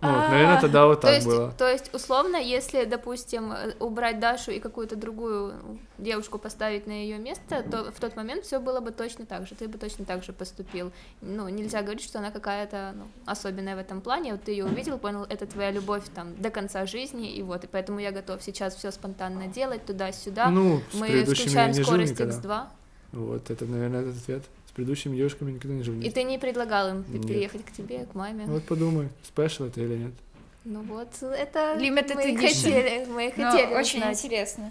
Ну, 0.00 0.08
вот, 0.08 0.16
А, 0.16 0.28
наверное, 0.28 0.60
тогда 0.60 0.86
вот 0.86 1.00
То 1.00 1.08
так 1.08 1.14
есть, 1.16 1.26
было. 1.26 1.52
то 1.58 1.68
есть, 1.68 1.92
условно, 1.92 2.36
если, 2.36 2.84
допустим, 2.84 3.52
э, 3.52 3.72
убрать 3.80 4.20
Дашу 4.20 4.52
и 4.52 4.60
какую-то 4.60 4.94
другую 4.94 5.54
девушку 5.98 6.38
поставить 6.38 6.86
на 6.86 6.92
ее 6.92 7.18
место, 7.18 7.64
то 7.68 7.90
в 7.90 7.98
тот 7.98 8.14
момент 8.14 8.44
все 8.44 8.60
было 8.60 8.78
бы 8.78 8.92
точно 8.92 9.26
так 9.26 9.48
же, 9.48 9.56
ты 9.56 9.66
бы 9.66 9.76
точно 9.76 10.04
так 10.04 10.22
же 10.22 10.32
поступил. 10.32 10.92
Ну, 11.20 11.48
нельзя 11.48 11.82
говорить, 11.82 12.04
что 12.04 12.20
она 12.20 12.30
какая-то 12.30 12.92
ну, 12.96 13.04
особенная 13.26 13.74
в 13.74 13.80
этом 13.80 14.00
плане. 14.00 14.32
Вот 14.32 14.44
ты 14.44 14.52
ее 14.52 14.66
увидел, 14.66 14.98
понял, 14.98 15.26
это 15.28 15.46
твоя 15.46 15.72
любовь 15.72 16.04
там 16.14 16.40
до 16.40 16.50
конца 16.50 16.86
жизни, 16.86 17.32
и 17.32 17.42
вот, 17.42 17.64
и 17.64 17.66
поэтому 17.66 17.98
я 17.98 18.12
готов 18.12 18.40
сейчас 18.40 18.76
все 18.76 18.92
спонтанно 18.92 19.48
делать 19.48 19.84
туда-сюда. 19.84 20.50
Ну, 20.50 20.80
Мы 20.92 21.24
включаем 21.24 21.74
скорость 21.74 22.12
никогда. 22.12 22.68
X2, 23.12 23.18
Вот, 23.18 23.50
это, 23.50 23.64
наверное, 23.66 24.02
этот 24.02 24.16
ответ. 24.22 24.44
Предыдущими 24.78 25.16
девушками 25.16 25.50
никогда 25.50 25.74
не 25.74 25.82
жил. 25.82 26.00
и 26.00 26.08
ты 26.08 26.22
не 26.22 26.38
предлагал 26.38 26.88
им 26.90 27.04
Нет. 27.08 27.26
переехать 27.26 27.64
к 27.64 27.72
тебе, 27.72 28.06
к 28.06 28.14
маме. 28.14 28.44
Вот 28.46 28.62
подумай, 28.64 29.08
спешл 29.24 29.64
это 29.64 29.80
или 29.80 29.96
нет. 29.96 30.12
Ну 30.64 30.82
вот, 30.82 31.08
это 31.20 31.74
Limited 31.76 32.14
мы 32.14 32.30
edition. 32.30 32.40
хотели, 32.48 33.04
мы 33.06 33.32
Ну, 33.36 33.50
хотели 33.50 33.74
очень 33.74 33.98
узнать. 33.98 34.24
интересно. 34.24 34.70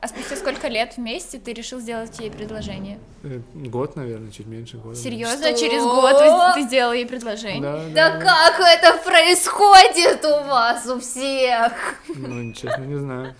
А 0.00 0.08
спустя 0.08 0.36
сколько 0.36 0.68
лет 0.68 0.96
вместе 0.96 1.38
ты 1.38 1.52
решил 1.52 1.80
сделать 1.80 2.18
ей 2.18 2.30
предложение? 2.30 2.98
Э, 3.24 3.40
Год, 3.52 3.94
наверное, 3.94 4.30
чуть 4.30 4.46
меньше 4.46 4.78
года. 4.78 4.96
Серьезно? 4.96 5.48
Что? 5.48 5.58
Через 5.58 5.82
год 5.82 6.54
ты, 6.54 6.60
ты 6.62 6.66
сделал 6.66 6.94
ей 6.94 7.04
предложение? 7.06 7.60
Да, 7.60 7.84
Да 7.90 8.20
как 8.20 8.58
это 8.58 8.96
происходит 9.04 10.24
у 10.24 10.48
вас 10.48 10.86
у 10.86 10.98
всех? 10.98 11.72
Ну, 12.08 12.54
честно, 12.54 12.84
не 12.84 12.96
знаю. 12.98 13.34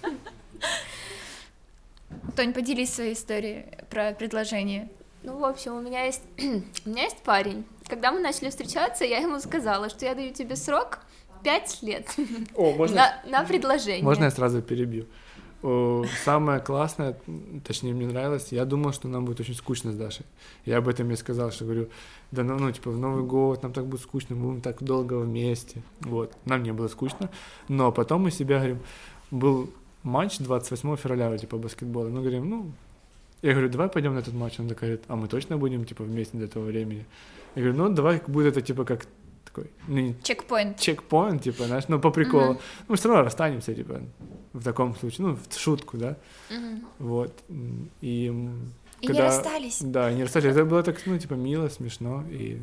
Тонь, 2.37 2.53
поделись 2.53 2.92
своей 2.92 3.14
историей 3.14 3.64
про 3.88 4.12
предложение. 4.12 4.90
Ну, 5.23 5.39
в 5.39 5.45
общем, 5.45 5.75
у 5.75 5.81
меня 5.81 6.05
есть 6.05 6.23
у 6.87 6.89
меня 6.89 7.05
есть 7.05 7.19
парень. 7.19 7.65
Когда 7.89 8.13
мы 8.13 8.21
начали 8.21 8.51
встречаться, 8.51 9.05
я 9.05 9.19
ему 9.19 9.39
сказала, 9.41 9.89
что 9.89 10.05
я 10.05 10.15
даю 10.15 10.33
тебе 10.33 10.57
срок 10.57 11.01
пять 11.43 11.83
лет 11.83 12.15
О, 12.55 12.87
на, 12.89 13.21
на 13.27 13.45
предложение. 13.45 14.03
Можно 14.03 14.25
я 14.25 14.31
сразу 14.31 14.63
перебью? 14.63 15.07
Самое 16.25 16.59
классное, 16.59 17.17
точнее, 17.65 17.95
мне 17.95 18.09
нравилось, 18.09 18.49
я 18.51 18.65
думал, 18.65 18.93
что 18.93 19.07
нам 19.07 19.25
будет 19.25 19.39
очень 19.39 19.55
скучно 19.55 19.93
с 19.93 19.97
Дашей. 19.97 20.27
Я 20.65 20.79
об 20.79 20.89
этом 20.89 21.09
ей 21.09 21.17
сказал, 21.17 21.53
что 21.53 21.65
говорю, 21.65 21.89
да 22.33 22.43
ну, 22.43 22.59
ну, 22.59 22.73
типа, 22.73 22.91
в 22.91 22.99
Новый 22.99 23.23
год 23.23 23.63
нам 23.63 23.73
так 23.73 23.87
будет 23.87 24.01
скучно, 24.01 24.35
мы 24.35 24.49
будем 24.49 24.61
так 24.61 24.83
долго 24.83 25.15
вместе. 25.21 25.83
Вот, 26.01 26.35
нам 26.47 26.65
не 26.65 26.73
было 26.73 26.89
скучно. 26.89 27.31
Но 27.69 27.93
потом 27.93 28.23
мы 28.23 28.33
себя 28.33 28.57
говорим, 28.57 28.81
был 29.31 29.71
матч 30.03 30.39
28 30.39 30.97
февраля, 30.97 31.39
типа, 31.39 31.59
баскетбола. 31.59 32.09
Мы 32.09 32.23
говорим, 32.23 32.51
ну, 32.51 32.73
я 33.42 33.52
говорю, 33.52 33.68
давай 33.68 33.88
пойдем 33.88 34.14
на 34.14 34.20
этот 34.20 34.35
матч. 34.35 34.59
Он 34.61 34.68
такой 34.68 34.88
говорит, 34.88 35.05
а 35.09 35.16
мы 35.16 35.28
точно 35.28 35.57
будем, 35.59 35.85
типа, 35.85 36.05
вместе 36.05 36.38
до 36.38 36.44
этого 36.44 36.64
времени? 36.64 37.05
Я 37.55 37.62
говорю, 37.62 37.78
ну, 37.78 37.88
давай 37.94 38.22
будет 38.26 38.57
это, 38.57 38.61
типа, 38.62 38.85
как 38.85 39.07
такой, 39.44 39.70
ну, 39.88 39.98
не 39.98 40.14
Чекпоинт. 40.22 40.78
чекпоинт, 40.78 41.42
типа, 41.42 41.64
знаешь, 41.64 41.85
ну, 41.88 41.98
по 42.00 42.11
приколу. 42.11 42.44
Мгм. 42.44 42.52
Ну, 42.55 42.85
мы 42.88 42.96
все 42.96 43.09
равно 43.09 43.24
расстанемся, 43.24 43.74
типа, 43.74 44.00
в 44.52 44.62
таком 44.64 44.94
случае, 44.96 45.26
ну, 45.26 45.37
в 45.37 45.59
шутку, 45.59 45.98
да, 45.98 46.16
Мгм. 46.50 46.85
вот. 46.98 47.33
И, 48.00 48.26
И 48.26 48.31
не 48.31 49.07
когда- 49.09 49.24
расстались. 49.24 49.81
Да, 49.83 50.11
и 50.11 50.14
не 50.14 50.22
расстались. 50.22 50.46
Это 50.52 50.64
было 50.64 50.83
так, 50.83 50.96
ну, 51.07 51.18
типа, 51.18 51.35
мило, 51.35 51.68
смешно 51.68 52.24
и 52.31 52.61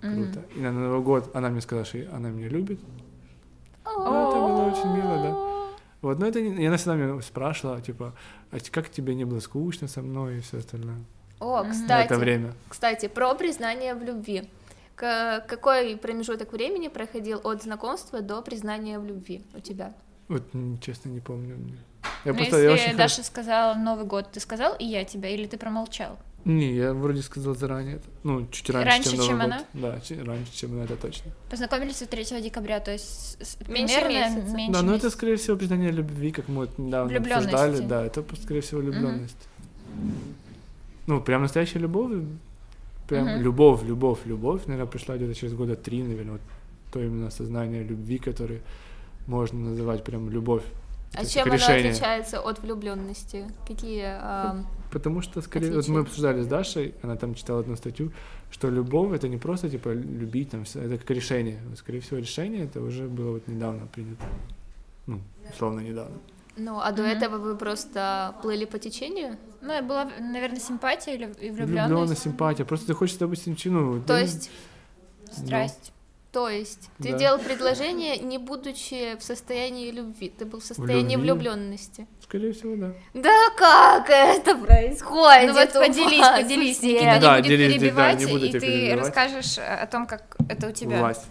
круто. 0.00 0.44
И 0.56 0.60
на 0.60 0.72
Новый 0.72 1.00
год 1.00 1.30
она 1.34 1.48
мне 1.48 1.60
сказала, 1.60 1.86
что 1.86 1.98
она 2.12 2.28
меня 2.30 2.48
любит. 2.48 2.80
Ну, 3.84 4.02
это 4.02 4.40
было 4.40 4.64
очень 4.72 4.96
мило, 4.96 5.16
да. 5.22 5.45
Вот, 6.02 6.18
но 6.18 6.26
это 6.26 6.40
не... 6.40 6.62
И 6.62 6.66
она 6.66 6.76
всегда 6.76 6.94
меня 6.94 7.20
спрашивала, 7.22 7.80
типа, 7.80 8.14
а 8.50 8.56
как 8.70 8.90
тебе 8.90 9.14
не 9.14 9.24
было 9.24 9.40
скучно 9.40 9.88
со 9.88 10.02
мной 10.02 10.38
и 10.38 10.40
все 10.40 10.58
остальное 10.58 10.98
О, 11.40 11.64
кстати, 11.64 12.06
это 12.06 12.18
время. 12.18 12.52
кстати, 12.68 13.08
про 13.08 13.34
признание 13.34 13.94
в 13.94 14.02
любви. 14.02 14.48
К- 14.94 15.40
какой 15.46 15.96
промежуток 15.96 16.52
времени 16.52 16.88
проходил 16.88 17.40
от 17.44 17.62
знакомства 17.62 18.20
до 18.20 18.40
признания 18.42 18.98
в 18.98 19.04
любви 19.04 19.42
у 19.54 19.60
тебя? 19.60 19.92
Вот, 20.28 20.42
честно, 20.80 21.10
не 21.10 21.20
помню. 21.20 21.56
Я 22.24 22.32
Ну, 22.32 22.38
просто, 22.38 22.56
если 22.56 22.66
я 22.66 22.72
очень 22.72 22.82
хорошо- 22.84 22.96
Даша 22.98 23.22
сказала 23.24 23.74
Новый 23.74 24.04
год, 24.06 24.30
ты 24.32 24.40
сказал 24.40 24.74
и 24.78 24.84
я 24.84 25.04
тебя, 25.04 25.28
или 25.28 25.46
ты 25.46 25.56
промолчал? 25.58 26.18
Не, 26.46 26.72
я 26.74 26.94
вроде 26.94 27.22
сказал 27.22 27.56
заранее. 27.56 27.96
это. 27.96 28.04
Ну, 28.22 28.46
чуть 28.52 28.70
раньше, 28.70 28.88
Раньше, 28.88 29.10
чем 29.10 29.18
Новый 29.18 29.28
чем 29.28 29.36
год. 29.38 29.46
она? 29.46 29.64
Да, 29.74 30.00
чуть 30.00 30.22
раньше, 30.24 30.52
чем 30.54 30.72
она, 30.74 30.84
это 30.84 30.94
точно. 30.96 31.32
Познакомились 31.50 32.00
вы 32.00 32.06
3 32.06 32.40
декабря, 32.40 32.78
то 32.80 32.92
есть 32.92 33.36
с- 33.42 33.58
Меньше 33.68 33.96
примерно 34.00 34.36
месяца. 34.36 34.56
меньше 34.56 34.72
да, 34.72 34.82
но 34.82 34.88
это, 34.94 35.04
месяца. 35.06 35.10
скорее 35.10 35.36
всего, 35.36 35.56
признание 35.56 35.90
любви, 35.90 36.30
как 36.30 36.48
мы 36.48 36.54
вот 36.66 36.78
недавно 36.78 37.16
обсуждали. 37.18 37.80
Да, 37.80 38.04
это, 38.06 38.24
скорее 38.42 38.60
всего, 38.60 38.80
влюбленность. 38.80 39.36
Ну, 41.06 41.20
прям 41.20 41.42
настоящая 41.42 41.80
любовь. 41.80 42.12
Прям 43.08 43.26
Мгм. 43.26 43.42
любовь, 43.42 43.82
любовь, 43.84 44.18
любовь, 44.24 44.66
наверное, 44.66 44.90
пришла 44.90 45.16
где-то 45.16 45.34
через 45.34 45.52
года 45.54 45.76
три, 45.76 46.02
наверное, 46.02 46.32
вот 46.32 46.40
то 46.92 47.00
именно 47.02 47.28
осознание 47.28 47.82
любви, 47.84 48.18
которое 48.18 48.60
можно 49.26 49.58
называть 49.70 50.02
прям 50.04 50.30
любовь. 50.30 50.62
А 51.16 51.24
чем 51.24 51.44
как 51.44 51.54
она 51.54 51.56
решение. 51.56 51.90
отличается 51.90 52.40
от 52.40 52.58
влюбленности? 52.60 53.46
Какие? 53.66 54.04
а, 54.04 54.64
Потому 54.92 55.20
что, 55.20 55.42
скорее, 55.42 55.68
вот 55.70 55.78
Отличие. 55.78 55.94
мы 55.94 56.00
обсуждали 56.00 56.42
с 56.42 56.46
Дашей, 56.46 56.94
она 57.02 57.16
там 57.16 57.34
читала 57.34 57.60
одну 57.60 57.76
статью, 57.76 58.12
что 58.50 58.68
любовь 58.70 59.12
это 59.14 59.28
не 59.28 59.36
просто 59.36 59.68
типа 59.68 59.88
любить, 59.90 60.50
там, 60.50 60.62
это 60.62 60.98
как 60.98 61.10
решение. 61.10 61.58
Вот, 61.68 61.78
скорее 61.78 62.00
всего, 62.00 62.18
решение 62.18 62.64
это 62.64 62.80
уже 62.80 63.08
было 63.08 63.32
вот 63.32 63.48
недавно 63.48 63.86
принято. 63.86 64.24
Ну, 65.06 65.20
условно 65.52 65.80
недавно. 65.80 66.16
Ну, 66.56 66.80
а 66.80 66.90
до 66.92 67.02
Мгм. 67.02 67.10
этого 67.10 67.38
вы 67.38 67.56
просто 67.56 68.34
плыли 68.42 68.64
по 68.64 68.78
течению? 68.78 69.36
Ну, 69.60 69.82
была, 69.82 70.06
наверное, 70.20 70.60
симпатия 70.60 71.14
или 71.14 71.24
и 71.40 71.50
Влюблённость, 71.50 71.86
влюбленность, 71.88 72.22
симпатия. 72.22 72.64
Просто 72.64 72.86
ты 72.86 72.94
хочешь, 72.94 73.16
допустим, 73.16 73.56
ну... 73.66 74.00
То 74.00 74.06
да, 74.08 74.20
есть, 74.20 74.50
страсть. 75.30 75.92
То 76.36 76.50
есть, 76.50 76.90
ты 77.02 77.12
Да. 77.12 77.18
делал 77.18 77.38
предложение, 77.38 78.18
не 78.18 78.36
будучи 78.36 79.16
в 79.18 79.22
состоянии 79.22 79.90
любви, 79.90 80.28
ты 80.28 80.44
был 80.44 80.60
в 80.60 80.64
состоянии 80.64 81.16
любви? 81.16 81.32
влюбленности. 81.32 82.06
Скорее 82.22 82.52
всего, 82.52 82.76
да. 82.76 82.92
Да 83.14 83.30
как 83.56 84.10
это 84.10 84.54
происходит? 84.54 85.46
Ну 85.46 85.54
вот 85.54 85.72
поделись, 85.72 86.28
поделись? 86.28 86.82
Никита 86.82 87.18
Да, 87.22 87.36
не 87.40 87.48
будет 87.48 87.58
делись, 87.58 87.72
да, 87.74 87.78
перебивать, 87.80 88.18
не 88.18 88.26
буду 88.26 88.44
и 88.44 88.52
ты 88.52 88.60
перебивать. 88.60 88.98
расскажешь 89.06 89.56
о 89.58 89.86
том, 89.86 90.06
как 90.06 90.36
это 90.50 90.68
у 90.68 90.72
тебя. 90.72 90.98
Власть. 90.98 91.24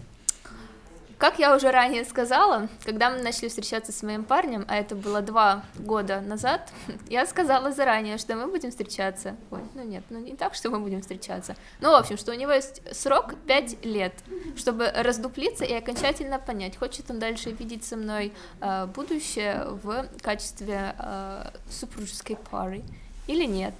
Как 1.17 1.39
я 1.39 1.55
уже 1.55 1.71
ранее 1.71 2.03
сказала, 2.03 2.67
когда 2.83 3.09
мы 3.09 3.21
начали 3.21 3.47
встречаться 3.47 3.91
с 3.91 4.03
моим 4.03 4.25
парнем, 4.25 4.65
а 4.67 4.75
это 4.75 4.95
было 4.95 5.21
два 5.21 5.63
года 5.77 6.19
назад, 6.19 6.71
я 7.09 7.25
сказала 7.25 7.71
заранее, 7.71 8.17
что 8.17 8.35
мы 8.35 8.47
будем 8.47 8.69
встречаться. 8.69 9.35
Ой, 9.49 9.61
ну 9.75 9.83
нет, 9.83 10.03
ну 10.09 10.19
не 10.19 10.35
так, 10.35 10.55
что 10.55 10.69
мы 10.69 10.79
будем 10.79 11.01
встречаться. 11.01 11.55
Ну, 11.79 11.91
в 11.91 11.95
общем, 11.95 12.17
что 12.17 12.31
у 12.31 12.35
него 12.35 12.51
есть 12.51 12.81
срок 12.93 13.33
5 13.47 13.85
лет, 13.85 14.13
чтобы 14.57 14.91
раздуплиться 14.93 15.63
и 15.63 15.73
окончательно 15.73 16.37
понять, 16.37 16.77
хочет 16.77 17.09
он 17.09 17.19
дальше 17.19 17.51
видеть 17.51 17.85
со 17.85 17.95
мной 17.95 18.33
э, 18.59 18.85
будущее 18.87 19.65
в 19.83 20.07
качестве 20.21 20.95
э, 20.99 21.51
супружеской 21.69 22.37
пары 22.51 22.83
или 23.27 23.45
нет. 23.45 23.73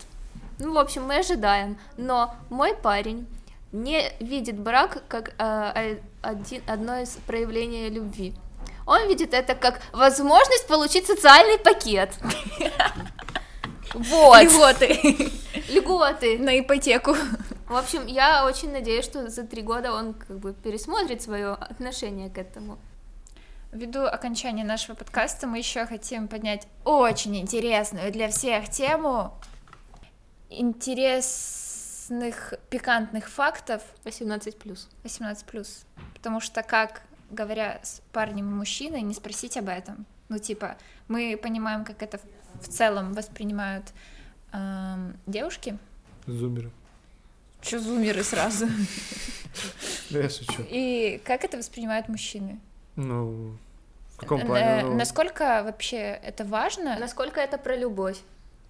Ну, 0.59 0.73
в 0.73 0.77
общем, 0.77 1.03
мы 1.03 1.17
ожидаем. 1.17 1.77
Но 1.97 2.33
мой 2.49 2.73
парень 2.75 3.27
не 3.75 4.11
видит 4.19 4.59
брак 4.59 5.03
как 5.07 5.33
э, 5.37 5.97
один, 6.21 6.61
одно 6.67 6.99
из 6.99 7.17
проявлений 7.27 7.89
любви. 7.89 8.33
Он 8.87 9.07
видит 9.07 9.33
это 9.33 9.55
как 9.55 9.81
возможность 9.91 10.67
получить 10.67 11.07
социальный 11.07 11.57
пакет. 11.57 12.11
Вот, 13.93 14.41
Льготы 14.41 15.31
льготы. 15.69 16.37
на 16.37 16.59
ипотеку. 16.59 17.15
В 17.67 17.75
общем, 17.75 18.05
я 18.05 18.45
очень 18.45 18.71
надеюсь, 18.71 19.05
что 19.05 19.29
за 19.29 19.43
три 19.43 19.61
года 19.61 19.93
он 19.93 20.13
как 20.13 20.37
бы 20.37 20.53
пересмотрит 20.53 21.21
свое 21.21 21.53
отношение 21.53 22.29
к 22.29 22.37
этому. 22.37 22.77
Ввиду 23.71 24.03
окончания 24.05 24.63
нашего 24.63 24.95
подкаста 24.95 25.47
мы 25.47 25.57
еще 25.57 25.85
хотим 25.85 26.27
поднять 26.27 26.67
очень 26.85 27.35
интересную 27.37 28.11
для 28.11 28.29
всех 28.29 28.69
тему 28.69 29.33
интересных 32.09 32.53
пикантных 32.69 33.27
фактов 33.29 33.81
18 34.03 34.57
плюс. 34.57 34.89
18+. 35.03 35.85
Потому 36.13 36.39
что 36.39 36.61
как, 36.63 37.01
говоря 37.31 37.79
с 37.83 38.01
парнем 38.11 38.49
и 38.49 38.53
мужчиной, 38.53 39.01
не 39.01 39.13
спросить 39.13 39.57
об 39.57 39.69
этом? 39.69 40.05
Ну, 40.29 40.37
типа, 40.39 40.77
мы 41.07 41.37
понимаем, 41.41 41.83
как 41.85 42.01
это 42.03 42.19
в- 42.61 42.67
целом 42.67 43.13
воспринимают 43.13 43.85
эм, 44.53 45.17
девушки. 45.27 45.77
Зумеры. 46.27 46.71
Чё 47.61 47.79
зумеры 47.79 48.23
сразу? 48.23 48.67
Да 50.09 50.19
я 50.19 50.29
шучу. 50.29 50.63
И 50.69 51.21
как 51.25 51.43
это 51.43 51.57
воспринимают 51.57 52.07
мужчины? 52.09 52.59
Ну, 52.95 53.57
в 54.13 54.17
каком 54.17 54.41
Э, 54.41 54.45
плане? 54.45 54.83
Ну, 54.83 54.95
Насколько 54.95 55.63
вообще 55.63 55.97
это 55.97 56.45
важно? 56.45 56.97
Насколько 56.99 57.41
это 57.41 57.57
про 57.57 57.75
любовь? 57.75 58.19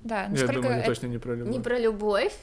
Да, 0.03 0.23
я 0.23 0.29
насколько 0.29 0.53
думаю, 0.61 0.77
это- 0.77 0.85
точно 0.87 1.07
не 1.07 1.17
про 1.19 1.35
любовь. 1.35 1.53
Не 1.55 1.59
про 1.59 1.79
любовь. 1.79 2.33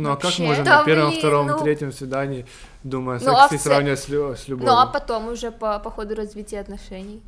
Ну, 0.00 0.10
а 0.10 0.14
как 0.14 0.24
Вообще. 0.24 0.42
можно 0.42 0.64
Да 0.64 0.78
на 0.78 0.84
первом, 0.84 1.08
блин, 1.08 1.18
втором, 1.18 1.46
ну- 1.46 1.58
третьем 1.62 1.92
свидании, 1.92 2.44
думая 2.84 3.20
Ну, 3.24 3.32
а 3.32 3.46
в 3.46 3.50
це- 3.50 3.58
сравнивать 3.58 3.98
с, 3.98 4.08
лю- 4.10 4.32
с 4.36 4.48
любовью? 4.48 4.72
Ну, 4.72 4.78
а 4.78 4.86
потом 4.86 5.28
уже 5.28 5.50
по, 5.50 5.78
по 5.80 5.90
ходу 5.90 6.14
развития 6.14 6.60
отношений. 6.60 7.20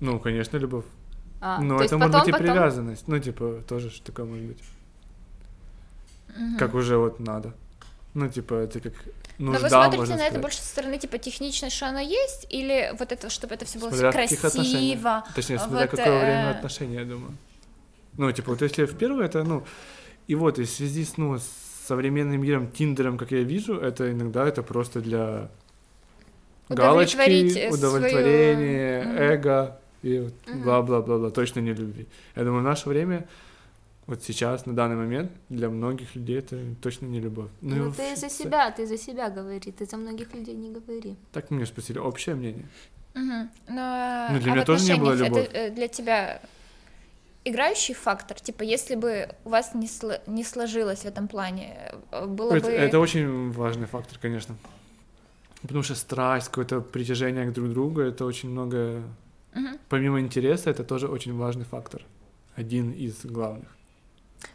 Ну, 0.00 0.18
конечно, 0.20 0.58
любовь. 0.58 0.84
А, 1.40 1.58
Но 1.60 1.74
есть 1.74 1.92
это 1.92 1.98
может 1.98 2.12
потом- 2.12 2.20
быть 2.20 2.28
и 2.28 2.32
потом- 2.32 2.46
привязанность. 2.46 3.08
Ну, 3.08 3.18
типа, 3.18 3.44
тоже 3.68 3.90
такое 4.02 4.26
может 4.26 4.44
быть. 4.46 4.62
Мгм. 6.36 6.56
Как 6.58 6.74
уже 6.74 6.96
вот 6.96 7.20
надо. 7.20 7.52
Ну, 8.14 8.28
типа, 8.28 8.54
это 8.54 8.80
как 8.80 8.92
Но 9.38 9.52
нужда, 9.52 9.60
вы 9.62 9.68
смотрите 9.68 9.96
можно 9.98 10.16
на 10.16 10.20
это 10.22 10.30
сказать. 10.30 10.42
больше 10.42 10.58
со 10.58 10.66
стороны 10.68 10.98
типа 10.98 11.18
техничность, 11.18 11.76
что 11.76 11.86
оно 11.86 12.00
есть, 12.00 12.46
или 12.54 12.92
вот 12.98 13.12
это, 13.12 13.28
чтобы 13.30 13.54
это 13.54 13.64
все 13.64 13.78
было 13.78 13.90
Смотря 13.90 14.12
красиво? 14.12 15.22
Точнее, 15.34 15.58
вот, 15.58 15.66
смотря 15.68 15.86
какое 15.86 16.06
э, 16.06 16.24
время 16.24 16.50
отношений, 16.50 16.94
я 16.96 17.04
думаю. 17.04 17.32
Ну, 18.18 18.32
типа, 18.32 18.50
вот 18.52 18.62
если 18.62 18.84
в 18.86 18.96
первое, 18.96 19.26
это, 19.26 19.44
ну, 19.44 19.62
и 20.28 20.34
вот, 20.34 20.58
и 20.58 20.62
в 20.64 20.70
связи 20.70 21.04
с, 21.04 21.18
ну, 21.18 21.38
с 21.38 21.44
современным 21.86 22.40
миром, 22.40 22.70
Тиндером, 22.70 23.18
как 23.18 23.30
я 23.32 23.42
вижу, 23.42 23.74
это 23.78 24.10
иногда 24.10 24.46
это 24.46 24.62
просто 24.62 25.00
для 25.00 25.48
Удовлетворить, 26.68 27.54
галочки, 27.54 27.58
э, 27.58 27.70
удовлетворения, 27.72 29.02
свою- 29.02 29.18
эго 29.18 29.80
и 30.02 30.18
вот 30.20 30.34
бла-бла-бла-бла, 30.64 31.30
точно 31.30 31.60
не 31.60 31.72
любви. 31.74 32.06
Я 32.36 32.44
думаю, 32.44 32.60
в 32.60 32.64
наше 32.64 32.88
время, 32.88 33.26
вот 34.06 34.22
сейчас, 34.22 34.66
на 34.66 34.72
данный 34.74 34.96
момент, 34.96 35.30
для 35.48 35.68
многих 35.68 36.14
людей 36.14 36.38
это 36.38 36.56
точно 36.80 37.06
не 37.06 37.20
любовь. 37.20 37.48
Ну, 37.60 37.88
и 37.88 37.92
ты 37.92 38.16
за 38.16 38.28
себя, 38.28 38.70
ты 38.70 38.86
за 38.86 38.96
себя 38.98 39.30
говори, 39.30 39.72
ты 39.72 39.84
за 39.84 39.96
многих 39.96 40.32
людей 40.34 40.54
не 40.54 40.70
говори. 40.70 41.16
Так 41.32 41.50
меня 41.50 41.66
спросили, 41.66 41.98
общее 41.98 42.34
мнение. 42.34 42.66
Мгм. 43.14 43.50
Но, 43.68 44.28
Ну, 44.30 44.38
для 44.38 44.52
а 44.52 44.54
меня 44.54 44.64
тоже 44.64 44.84
не 44.84 44.94
было 44.94 45.14
любовь. 45.14 45.46
Это 45.46 45.56
э, 45.58 45.70
для 45.70 45.88
тебя 45.88 46.40
играющий 47.44 47.94
фактор? 47.94 48.40
Типа, 48.40 48.62
если 48.62 48.94
бы 48.94 49.28
у 49.44 49.50
вас 49.50 49.74
не, 49.74 49.86
сло- 49.86 50.20
не 50.26 50.44
сложилось 50.44 51.00
в 51.00 51.06
этом 51.06 51.28
плане, 51.28 51.92
э, 52.10 52.26
было 52.26 52.54
Это, 52.54 52.66
бы... 52.66 52.72
это 52.72 52.98
очень 52.98 53.50
важный 53.52 53.86
фактор, 53.86 54.18
конечно. 54.18 54.56
Потому 55.62 55.82
что 55.82 55.94
страсть, 55.94 56.48
какое-то 56.48 56.80
притяжение 56.80 57.46
к 57.46 57.52
друг 57.52 57.70
другу, 57.70 58.00
это 58.00 58.24
очень 58.24 58.50
много... 58.50 59.02
Мгм. 59.54 59.78
Помимо 59.88 60.20
интереса, 60.20 60.70
это 60.70 60.84
тоже 60.84 61.08
очень 61.08 61.36
важный 61.36 61.64
фактор. 61.64 62.02
Один 62.56 62.92
из 62.92 63.24
главных. 63.24 63.68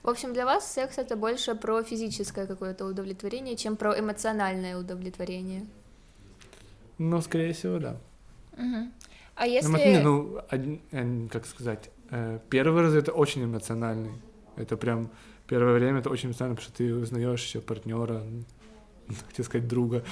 В 0.03 0.09
общем, 0.09 0.33
для 0.33 0.45
вас 0.45 0.71
секс 0.71 0.97
это 0.97 1.15
больше 1.15 1.55
про 1.55 1.83
физическое 1.83 2.47
какое-то 2.47 2.85
удовлетворение, 2.85 3.55
чем 3.55 3.75
про 3.75 3.99
эмоциональное 3.99 4.77
удовлетворение. 4.77 5.65
Но, 6.97 7.21
скорее 7.21 7.53
всего, 7.53 7.77
да. 7.79 7.97
Мгм. 8.57 8.91
А 9.35 9.47
если... 9.47 10.01
Ну, 10.01 10.39
э, 10.49 11.27
как 11.29 11.45
сказать, 11.45 11.89
первый 12.49 12.81
раз 12.83 12.93
это 12.93 13.11
очень 13.11 13.43
эмоциональный. 13.45 14.11
Это 14.55 14.77
прям 14.77 15.09
первое 15.47 15.73
время 15.73 15.99
это 15.99 16.09
очень 16.09 16.29
эмоционально, 16.29 16.55
потому 16.55 16.69
что 16.69 16.77
ты 16.77 16.93
узнаешь 16.95 17.43
еще 17.43 17.59
партнера, 17.61 18.23
хотел 19.27 19.45
сказать 19.45 19.67
друга, 19.67 20.03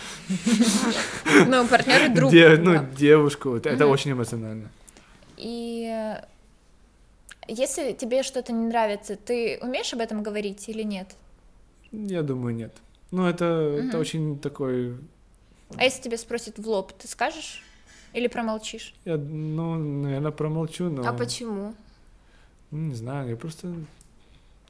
Ну, 1.47 1.67
партнер 1.67 2.11
и 2.11 2.13
друг. 2.13 2.31
Де- 2.31 2.57
ну, 2.57 2.73
да. 2.73 2.85
девушку. 2.97 3.55
Это 3.55 3.87
очень 3.87 4.11
эмоционально. 4.11 4.69
И 5.37 5.87
э, 5.89 6.23
если 7.47 7.93
тебе 7.93 8.23
что-то 8.23 8.53
не 8.53 8.67
нравится, 8.67 9.15
ты 9.15 9.59
умеешь 9.61 9.93
об 9.93 9.99
этом 9.99 10.21
говорить 10.23 10.69
или 10.69 10.83
нет? 10.83 11.15
Я 11.91 12.21
думаю, 12.21 12.55
нет. 12.55 12.73
Ну, 13.11 13.25
это, 13.27 13.45
это 13.45 13.83
Мгм. 13.97 13.99
очень 13.99 14.39
такой 14.39 14.95
А 15.75 15.83
если 15.83 16.01
тебя 16.03 16.17
спросят 16.17 16.57
в 16.59 16.67
лоб, 16.67 16.93
ты 16.93 17.07
скажешь 17.07 17.63
или 18.13 18.27
промолчишь? 18.27 18.93
Я, 19.05 19.17
ну, 19.17 19.75
наверное, 19.75 20.31
промолчу, 20.31 20.89
но... 20.89 21.07
А 21.07 21.13
почему? 21.13 21.73
Ну, 22.73 22.87
Не 22.87 22.95
знаю, 22.95 23.29
я 23.29 23.35
просто... 23.35 23.73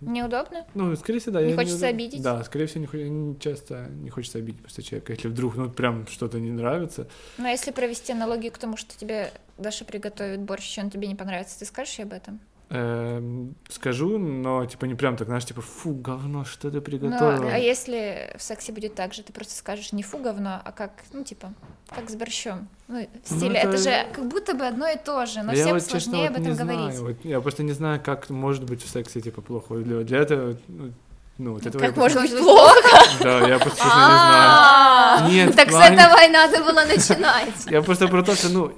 Неудобно? 0.02 0.66
Ну, 0.74 0.94
скорее 0.98 1.20
всего, 1.20 1.34
да. 1.34 1.42
Не 1.42 1.54
хочется 1.54 1.88
обидеть? 1.88 2.22
Да, 2.22 2.44
скорее 2.44 2.66
всего, 2.66 2.84
не, 2.84 3.10
не 3.10 3.39
часто 3.39 3.88
не 3.89 4.10
хочется 4.10 4.39
обидеть 4.39 4.62
просто 4.62 4.84
человека. 4.84 5.13
Если 5.13 5.30
вдруг, 5.30 5.56
ну, 5.56 5.70
прям 5.70 6.06
что-то 6.08 6.39
не 6.39 6.52
нравится, 6.52 7.08
Ну, 7.38 7.46
а 7.46 7.50
если 7.50 7.72
провести 7.72 8.12
аналогию 8.12 8.52
к 8.52 8.58
тому, 8.58 8.76
что 8.76 8.98
тебе 8.98 9.32
Даша 9.58 9.86
приготовит 9.86 10.42
борщ, 10.42 10.78
и 10.78 10.82
он 10.82 10.89
тебе 10.89 11.08
не 11.08 11.16
понравится, 11.16 11.58
ты 11.58 11.66
скажешь 11.66 11.98
ей 12.00 12.04
об 12.04 12.12
этом? 12.13 12.42
Эм, 12.69 13.56
скажу, 13.69 14.17
но, 14.17 14.65
типа, 14.65 14.86
не 14.86 14.95
прям 14.95 15.15
так, 15.17 15.28
знаешь, 15.28 15.45
типа, 15.45 15.62
фу, 15.62 15.93
говно, 15.93 16.43
что 16.45 16.69
ты 16.71 16.78
Ну, 16.78 16.82
приготовила. 16.82 17.52
а 17.54 17.58
если 17.58 18.34
в 18.38 18.41
сексе 18.41 18.71
будет 18.71 18.95
так 18.95 19.13
же, 19.13 19.21
ты 19.23 19.32
просто 19.34 19.56
скажешь 19.56 19.91
не 19.93 20.04
фу 20.04 20.17
говно, 20.17 20.62
а 20.63 20.71
как, 20.71 20.91
ну, 21.13 21.23
типа, 21.23 21.54
как 21.93 22.10
с 22.10 22.15
борщом. 22.15 22.67
Ну, 22.88 22.99
в 23.23 23.32
Ну, 23.32 23.38
стиле, 23.38 23.56
это... 23.60 23.69
это- 23.69 23.78
же 23.78 24.06
как 24.13 24.26
будто 24.28 24.54
бы 24.56 24.65
одно 24.65 24.88
и 24.88 24.97
то 24.97 25.26
же, 25.26 25.43
но 25.43 25.52
я 25.54 25.63
всем 25.63 25.73
вот, 25.76 25.84
честно, 25.84 25.99
сложнее 25.99 26.30
вот 26.30 26.38
об 26.38 26.43
этом 26.43 26.56
знаю, 26.56 26.80
говорить. 26.80 26.99
вот 26.99 27.15
я 27.26 27.41
просто 27.41 27.63
не 27.63 27.73
знаю, 27.73 28.02
как 28.04 28.30
может 28.30 28.63
быть 28.63 28.84
в 28.84 28.89
сексе, 28.89 29.21
типа, 29.21 29.41
плохо. 29.41 29.76
Для, 29.76 30.02
для 30.04 30.19
этого, 30.19 30.56
ну, 30.67 30.91
ну, 31.39 31.54
вот 31.54 31.65
этого 31.65 31.82
Как 31.82 31.95
просто- 31.95 32.21
быть 32.21 32.38
плохо? 32.38 32.73
Да, 33.21 33.47
я 33.47 33.58
просто 33.60 33.78
честно 33.84 33.99
не 33.99 34.17
знаю. 34.19 34.49
А, 34.54 35.28
Нет, 35.30 35.56
Так 35.56 35.71
с 35.71 35.76
этого 35.76 36.23
и 36.26 36.30
надо 36.30 36.60
было 36.63 36.86
начинать. 36.86 37.65
Я 37.69 37.82
просто 37.82 38.08
про 38.08 38.23
то, 38.23 38.36
что, 38.36 38.49
ну, 38.49 38.71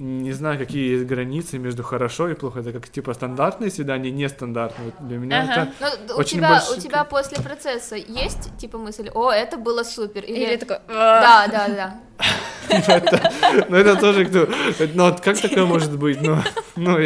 не 0.00 0.32
знаю, 0.32 0.58
какие 0.58 0.92
есть 0.94 1.04
границы 1.06 1.58
между 1.58 1.82
хорошо 1.82 2.28
и 2.28 2.34
плохо. 2.34 2.60
Это 2.60 2.72
как, 2.72 2.88
типа, 2.88 3.14
стандартные 3.14 3.70
свидания, 3.70 4.10
нестандартные. 4.10 4.92
Для 5.00 5.18
меня 5.18 5.42
Ага. 5.42 5.52
это... 5.52 5.72
Ну, 5.80 6.06
д- 6.08 6.14
у 6.14 6.16
Очень 6.18 6.38
тебя, 6.38 6.48
большой- 6.50 6.78
у 6.78 6.80
тебя 6.80 7.04
после 7.04 7.42
процесса 7.42 7.96
есть 7.96 8.56
типа 8.58 8.78
мысль, 8.78 9.10
о, 9.14 9.30
это 9.30 9.56
было 9.56 9.82
супер, 9.84 10.22
или, 10.24 10.38
Или 10.46 10.56
такой... 10.56 10.76
«А». 10.88 11.46
да, 11.48 11.68
да, 11.68 11.68
да. 11.68 11.94
Ну, 13.68 13.76
это 13.76 13.96
тоже 13.96 14.24
кто... 14.24 14.48
Ну, 14.94 15.04
вот 15.10 15.20
как 15.20 15.38
такое 15.40 15.66
может 15.66 15.98
быть? 15.98 16.20
Ну, 16.22 16.36
ну, 16.76 16.96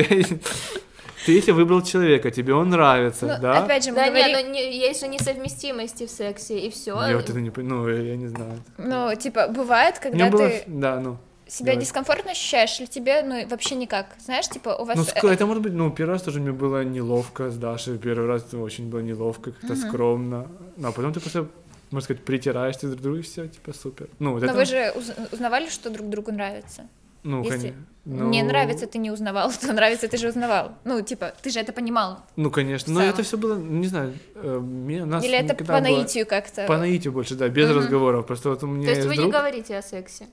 Ты 1.26 1.32
если 1.32 1.50
выбрал 1.50 1.82
человека, 1.82 2.30
тебе 2.30 2.54
он 2.54 2.70
нравится, 2.70 3.26
Ну, 3.26 3.34
да? 3.42 3.58
опять 3.64 3.84
же, 3.84 3.90
мы 3.90 3.96
Да 3.96 4.06
говорим... 4.08 4.36
не, 4.36 4.42
ну 4.44 4.50
не- 4.52 4.78
есть 4.78 5.00
же 5.00 5.08
несовместимости 5.08 6.06
в 6.06 6.10
сексе, 6.10 6.58
и 6.58 6.70
все. 6.70 6.94
Я 7.06 7.16
вот 7.16 7.28
это 7.28 7.40
не 7.40 7.50
понимаю, 7.50 7.82
ну, 7.82 7.88
я, 7.88 8.00
я 8.12 8.16
не 8.16 8.28
знаю. 8.28 8.62
Ну, 8.78 9.14
типа, 9.14 9.48
бывает, 9.48 9.98
когда 9.98 10.16
меня 10.16 10.30
было... 10.30 10.48
ты 10.48 10.62
Да, 10.66 11.00
ну. 11.00 11.18
Себя 11.48 11.72
Давай. 11.72 11.80
дискомфортно 11.80 12.30
ощущаешь, 12.32 12.78
или 12.80 12.86
тебе, 12.86 13.22
ну, 13.22 13.46
вообще 13.48 13.74
никак? 13.74 14.06
Знаешь, 14.24 14.48
типа, 14.48 14.70
у 14.80 14.84
вас... 14.84 14.96
Ну, 14.96 15.04
э, 15.28 15.32
это 15.32 15.46
может 15.46 15.62
быть, 15.62 15.72
ну, 15.72 15.90
первый 15.90 16.12
раз 16.12 16.22
тоже 16.22 16.40
мне 16.40 16.52
было 16.52 16.84
неловко 16.84 17.50
с 17.50 17.56
Дашей, 17.56 17.98
первый 17.98 18.26
раз 18.26 18.44
это 18.46 18.58
очень 18.58 18.88
было 18.90 19.00
неловко, 19.00 19.52
как-то 19.52 19.74
скромно, 19.76 20.46
ну, 20.76 20.88
а 20.88 20.92
потом 20.92 21.12
ты 21.12 21.20
просто, 21.20 21.46
можно 21.90 22.04
сказать, 22.04 22.22
притираешься 22.24 22.86
друг 22.86 22.98
к 22.98 23.02
другу, 23.02 23.18
и 23.18 23.22
все, 23.22 23.46
типа, 23.48 23.72
супер. 23.72 24.08
Ну, 24.18 24.32
вот 24.34 24.42
Но 24.42 24.46
это, 24.48 24.54
вы 24.56 24.64
же 24.66 24.92
уз- 24.94 25.32
узнавали, 25.32 25.68
что 25.68 25.90
друг 25.90 26.08
другу 26.08 26.32
нравится? 26.32 26.86
ну, 27.24 27.42
если 27.42 27.50
конечно. 27.50 27.84
Не 28.04 28.42
Ну, 28.42 28.48
нравится, 28.48 28.86
ты 28.86 28.96
не 28.98 29.10
узнавал, 29.10 29.52
то 29.60 29.72
нравится, 29.72 30.08
ты 30.08 30.16
же 30.16 30.28
узнавал. 30.28 30.72
Ну, 30.84 31.02
типа, 31.02 31.32
ты 31.42 31.50
же 31.50 31.60
это 31.60 31.72
понимал. 31.72 32.18
Ну, 32.36 32.50
конечно, 32.50 32.92
но 32.92 33.02
это 33.02 33.22
все 33.22 33.36
было, 33.36 33.58
не 33.58 33.86
знаю, 33.86 34.14
э, 34.34 34.58
мне- 34.58 35.02
у 35.02 35.06
нас 35.06 35.24
Или 35.24 35.36
это 35.36 35.54
по 35.54 35.64
было- 35.64 35.80
наитию 35.80 36.26
как-то? 36.26 36.66
По 36.66 36.78
наитию 36.78 37.12
больше, 37.12 37.34
да, 37.34 37.48
без 37.48 37.68
Мгм. 37.68 37.78
разговоров, 37.78 38.26
просто 38.26 38.50
вот 38.50 38.62
у 38.62 38.66
меня 38.66 38.84
То 38.84 38.90
есть 38.90 38.98
есть 38.98 39.08
вы 39.08 39.16
не 39.16 39.22
друг, 39.22 39.32
говорите 39.32 39.76
о 39.76 39.82
сексе? 39.82 40.26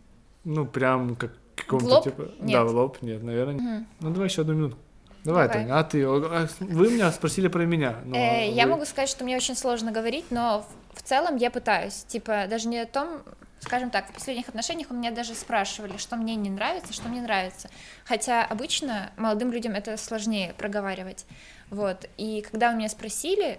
Ну, 0.46 0.66
прям 0.66 1.16
как 1.16 1.32
каком-то, 1.56 1.86
лоб? 1.96 2.04
типа, 2.04 2.22
Нет. 2.40 2.52
да, 2.52 2.64
в 2.64 2.72
лоб, 2.74 3.02
нет, 3.02 3.22
наверное. 3.24 3.56
Мгм. 3.56 3.88
Ну, 4.00 4.10
давай 4.12 4.30
еще 4.30 4.42
одну 4.42 4.54
минуту. 4.54 4.78
Давай, 5.24 5.48
Давай. 5.48 5.64
Таня, 5.64 5.80
а 5.80 5.84
ты, 5.84 6.04
а, 6.06 6.48
вы 6.60 6.92
меня 6.92 7.12
спросили 7.12 7.48
про 7.48 7.64
меня. 7.66 7.96
ну, 8.06 8.16
Э, 8.16 8.44
а 8.44 8.46
Я 8.46 8.66
вы- 8.66 8.72
могу 8.74 8.86
сказать, 8.86 9.10
что 9.10 9.24
мне 9.24 9.36
очень 9.36 9.56
сложно 9.56 9.92
говорить, 9.92 10.26
но 10.30 10.66
в, 10.94 11.00
в 11.00 11.02
целом 11.02 11.38
я 11.38 11.50
пытаюсь. 11.50 12.04
Типа, 12.08 12.46
даже 12.48 12.68
не 12.68 12.78
о 12.78 12.86
том, 12.86 13.24
скажем 13.60 13.90
так, 13.90 14.08
в 14.12 14.14
последних 14.14 14.48
отношениях 14.50 14.92
у 14.92 14.94
меня 14.94 15.10
даже 15.10 15.34
спрашивали, 15.34 15.98
что 15.98 16.16
мне 16.16 16.36
не 16.36 16.52
нравится, 16.52 16.94
что 16.94 17.10
мне 17.10 17.22
нравится. 17.22 17.70
Хотя 18.06 18.46
обычно 18.46 19.12
молодым 19.18 19.52
людям 19.52 19.74
это 19.74 19.98
сложнее 19.98 20.54
проговаривать. 20.60 21.26
Вот. 21.72 22.06
И 22.18 22.42
когда 22.52 22.70
у 22.72 22.76
меня 22.76 22.88
спросили, 22.90 23.58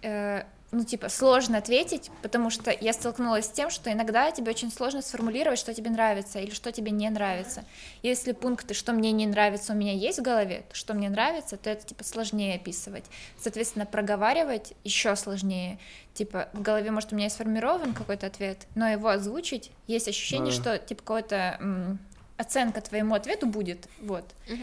э, 0.00 0.44
ну, 0.72 0.84
типа, 0.84 1.10
сложно 1.10 1.58
ответить, 1.58 2.10
потому 2.22 2.48
что 2.48 2.70
я 2.70 2.94
столкнулась 2.94 3.44
с 3.44 3.50
тем, 3.50 3.68
что 3.68 3.92
иногда 3.92 4.30
тебе 4.30 4.50
очень 4.52 4.72
сложно 4.72 5.02
сформулировать, 5.02 5.58
что 5.58 5.74
тебе 5.74 5.90
нравится 5.90 6.38
или 6.40 6.50
что 6.50 6.72
тебе 6.72 6.90
не 6.90 7.10
нравится. 7.10 7.64
Если 8.02 8.32
пункты, 8.32 8.72
что 8.72 8.92
мне 8.94 9.12
не 9.12 9.26
нравится, 9.26 9.74
у 9.74 9.76
меня 9.76 9.92
есть 9.92 10.18
в 10.18 10.22
голове, 10.22 10.64
то 10.70 10.74
что 10.74 10.94
мне 10.94 11.10
нравится, 11.10 11.58
то 11.58 11.68
это, 11.68 11.84
типа, 11.86 12.04
сложнее 12.04 12.54
описывать. 12.56 13.04
Соответственно, 13.38 13.84
проговаривать 13.84 14.72
еще 14.82 15.14
сложнее. 15.14 15.78
Типа, 16.14 16.48
в 16.54 16.62
голове, 16.62 16.90
может, 16.90 17.12
у 17.12 17.16
меня 17.16 17.26
и 17.26 17.30
сформирован 17.30 17.92
какой-то 17.92 18.26
ответ, 18.26 18.66
но 18.74 18.88
его 18.88 19.08
озвучить, 19.08 19.70
есть 19.86 20.08
ощущение, 20.08 20.52
Да. 20.54 20.60
что, 20.60 20.78
типа, 20.78 21.02
какая-то 21.02 21.98
оценка 22.38 22.80
твоему 22.80 23.14
ответу 23.14 23.46
будет, 23.46 23.88
вот. 24.00 24.24
Э, 24.48 24.54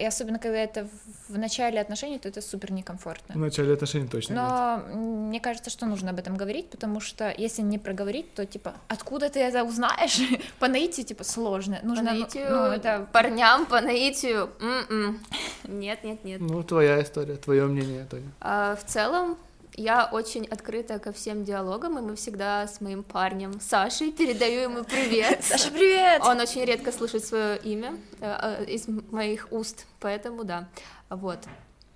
И 0.00 0.04
особенно, 0.04 0.38
когда 0.38 0.58
это 0.58 0.88
в- 1.28 1.38
начале 1.38 1.80
отношений, 1.80 2.18
то 2.18 2.28
это 2.28 2.40
супер 2.40 2.72
некомфортно. 2.72 3.34
В 3.34 3.38
начале 3.38 3.72
отношений 3.74 4.08
точно 4.08 4.32
нет. 4.34 4.42
Но 4.42 4.82
м, 4.92 5.28
мне 5.28 5.40
кажется, 5.40 5.70
что 5.70 5.86
нужно 5.86 6.10
об 6.10 6.18
этом 6.18 6.36
говорить, 6.36 6.70
потому 6.70 7.00
что 7.00 7.32
если 7.36 7.62
не 7.62 7.78
проговорить, 7.78 8.32
то 8.34 8.46
типа 8.46 8.74
откуда 8.88 9.28
ты 9.28 9.40
это 9.40 9.64
узнаешь? 9.64 10.18
По 10.58 10.68
наитию 10.68 11.04
типа 11.06 11.24
сложно. 11.24 11.78
По 11.82 11.86
Нужно, 11.86 12.12
ну, 12.12 12.18
наитию, 12.20 12.50
ну, 12.50 12.62
это 12.66 13.06
парням 13.12 13.66
по 13.66 13.80
наитию, 13.80 14.50
м-м. 14.60 15.20
нет, 15.64 16.04
нет, 16.04 16.24
нет. 16.24 16.40
Ну, 16.40 16.62
твоя 16.62 17.02
история, 17.02 17.36
твое 17.36 17.66
мнение, 17.66 18.06
Таня. 18.10 18.30
А, 18.40 18.76
в 18.76 18.84
целом, 18.84 19.36
я 19.76 20.08
очень 20.10 20.46
открыта 20.46 20.98
ко 20.98 21.12
всем 21.12 21.44
диалогам, 21.44 21.98
и 21.98 22.02
мы 22.02 22.16
всегда 22.16 22.66
с 22.66 22.80
моим 22.80 23.02
парнем 23.02 23.60
Сашей 23.60 24.10
передаю 24.10 24.62
ему 24.62 24.84
привет. 24.84 25.44
Саша, 25.44 25.70
привет! 25.70 26.22
Он 26.24 26.40
очень 26.40 26.64
редко 26.64 26.92
слышит 26.92 27.24
свое 27.24 27.58
имя 27.58 27.96
э, 28.20 28.56
э, 28.60 28.64
из 28.64 28.88
моих 28.88 29.48
уст, 29.50 29.86
поэтому 30.00 30.44
да, 30.44 30.68
вот. 31.10 31.38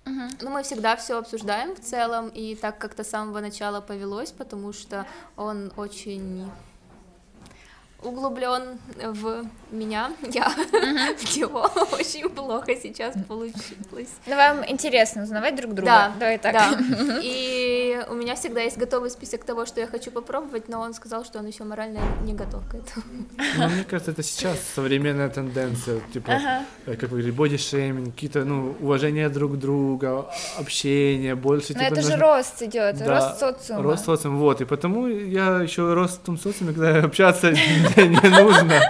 Но 0.05 0.49
мы 0.49 0.63
всегда 0.63 0.95
все 0.95 1.17
обсуждаем 1.17 1.75
в 1.75 1.79
целом, 1.79 2.29
и 2.29 2.55
так 2.55 2.77
как-то 2.79 3.03
с 3.03 3.09
самого 3.09 3.39
начала 3.39 3.81
повелось, 3.81 4.31
потому 4.31 4.73
что 4.73 5.05
он 5.37 5.71
очень 5.77 6.49
углублен 8.03 8.79
в 9.03 9.43
меня, 9.71 10.11
я 10.33 10.49
в 10.49 11.37
него 11.37 11.69
очень 11.93 12.29
плохо 12.29 12.75
сейчас 12.75 13.13
получилось. 13.27 14.09
Ну, 14.25 14.35
вам 14.35 14.63
интересно 14.67 15.23
узнавать 15.23 15.55
друг 15.55 15.73
друга. 15.73 15.91
Да, 15.91 16.13
Давай 16.19 16.37
так. 16.37 16.53
да. 16.53 17.19
И 17.23 18.03
у 18.09 18.13
меня 18.15 18.35
всегда 18.35 18.61
есть 18.61 18.77
готовый 18.77 19.09
список 19.09 19.43
того, 19.45 19.65
что 19.65 19.79
я 19.79 19.87
хочу 19.87 20.11
попробовать, 20.11 20.67
но 20.67 20.81
он 20.81 20.93
сказал, 20.93 21.23
что 21.25 21.39
он 21.39 21.45
еще 21.47 21.63
морально 21.63 21.99
не 22.23 22.33
готов 22.33 22.63
к 22.67 22.75
этому. 22.75 23.05
Ну, 23.57 23.69
мне 23.69 23.83
кажется, 23.83 24.11
это 24.11 24.23
сейчас 24.23 24.57
современная 24.75 25.29
тенденция, 25.29 26.01
типа, 26.13 26.33
Ага. 26.33 26.65
э, 26.87 26.91
как 26.95 27.03
вы 27.03 27.07
говорили, 27.19 27.31
бодишейминг, 27.31 28.13
какие-то, 28.15 28.43
ну, 28.45 28.75
уважение 28.81 29.29
друг 29.29 29.57
друга, 29.57 30.25
общение, 30.57 31.35
больше, 31.35 31.73
Но 31.73 31.79
типа, 31.79 31.93
это 31.93 32.01
же 32.01 32.09
нужно- 32.11 32.25
рост 32.25 32.61
идет, 32.61 32.97
Да, 32.97 33.05
рост 33.19 33.39
социума. 33.39 33.83
Рост 33.83 34.05
социума, 34.05 34.37
вот, 34.39 34.61
и 34.61 34.65
потому 34.65 35.07
я 35.07 35.61
еще 35.61 35.93
рос 35.93 36.11
в 36.11 36.19
том 36.25 36.37
социуме, 36.37 36.73
когда 36.73 36.99
общаться 37.05 37.53
не 37.97 38.29
нужно, 38.29 38.81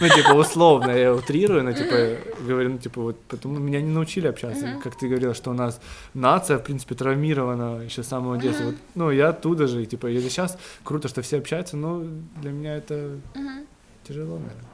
ну, 0.00 0.08
типа, 0.08 0.32
условно, 0.32 0.90
я 0.90 1.12
утрирую, 1.12 1.62
но, 1.62 1.72
типа, 1.72 2.18
говорю, 2.40 2.70
ну, 2.70 2.78
типа, 2.78 3.00
вот, 3.00 3.20
потому 3.22 3.58
меня 3.58 3.80
не 3.80 3.90
научили 3.90 4.26
общаться, 4.26 4.80
как 4.82 4.96
ты 4.96 5.08
говорила, 5.08 5.34
что 5.34 5.50
у 5.50 5.54
нас 5.54 5.80
нация, 6.14 6.58
в 6.58 6.62
принципе, 6.62 6.94
травмирована 6.94 7.82
еще 7.82 8.02
с 8.02 8.08
самого 8.08 8.38
детства, 8.38 8.64
вот, 8.66 8.74
ну, 8.94 9.10
я 9.10 9.28
оттуда 9.28 9.66
же, 9.66 9.82
и, 9.82 9.86
типа, 9.86 10.06
если 10.06 10.28
сейчас 10.28 10.58
круто, 10.82 11.08
что 11.08 11.22
все 11.22 11.38
общаются, 11.38 11.76
но 11.76 12.02
для 12.42 12.50
меня 12.50 12.76
это 12.76 13.18
Мгм. 13.34 13.66
тяжело, 14.06 14.38
наверное. 14.38 14.64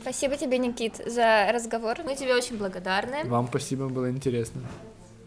Спасибо 0.00 0.36
тебе, 0.36 0.58
Никит, 0.58 0.96
за 1.06 1.48
разговор. 1.52 1.98
Мы 2.04 2.16
тебе 2.16 2.34
очень 2.34 2.58
благодарны. 2.58 3.22
Вам 3.26 3.46
спасибо, 3.46 3.88
было 3.88 4.10
интересно. 4.10 4.60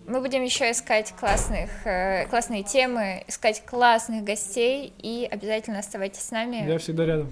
Мы 0.05 0.19
будем 0.19 0.43
еще 0.43 0.69
искать 0.69 1.13
классных, 1.19 1.69
э, 1.85 2.27
классные 2.27 2.63
темы, 2.63 3.23
искать 3.27 3.63
классных 3.65 4.23
гостей 4.23 4.93
и 4.99 5.27
обязательно 5.31 5.79
оставайтесь 5.79 6.23
с 6.23 6.31
нами. 6.31 6.67
Я 6.67 6.77
всегда 6.77 7.05
рядом. 7.05 7.29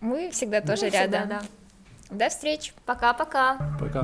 Мы 0.00 0.30
всегда 0.30 0.60
тоже 0.60 0.90
всегда, 0.90 1.00
рядом. 1.02 1.28
да. 1.28 1.42
До 2.10 2.28
встречи. 2.28 2.72
Пока-пока. 2.86 3.58
Пока. 3.78 4.02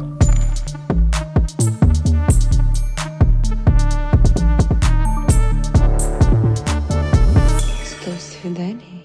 Сто 7.85 8.11
свиданий 8.19 8.96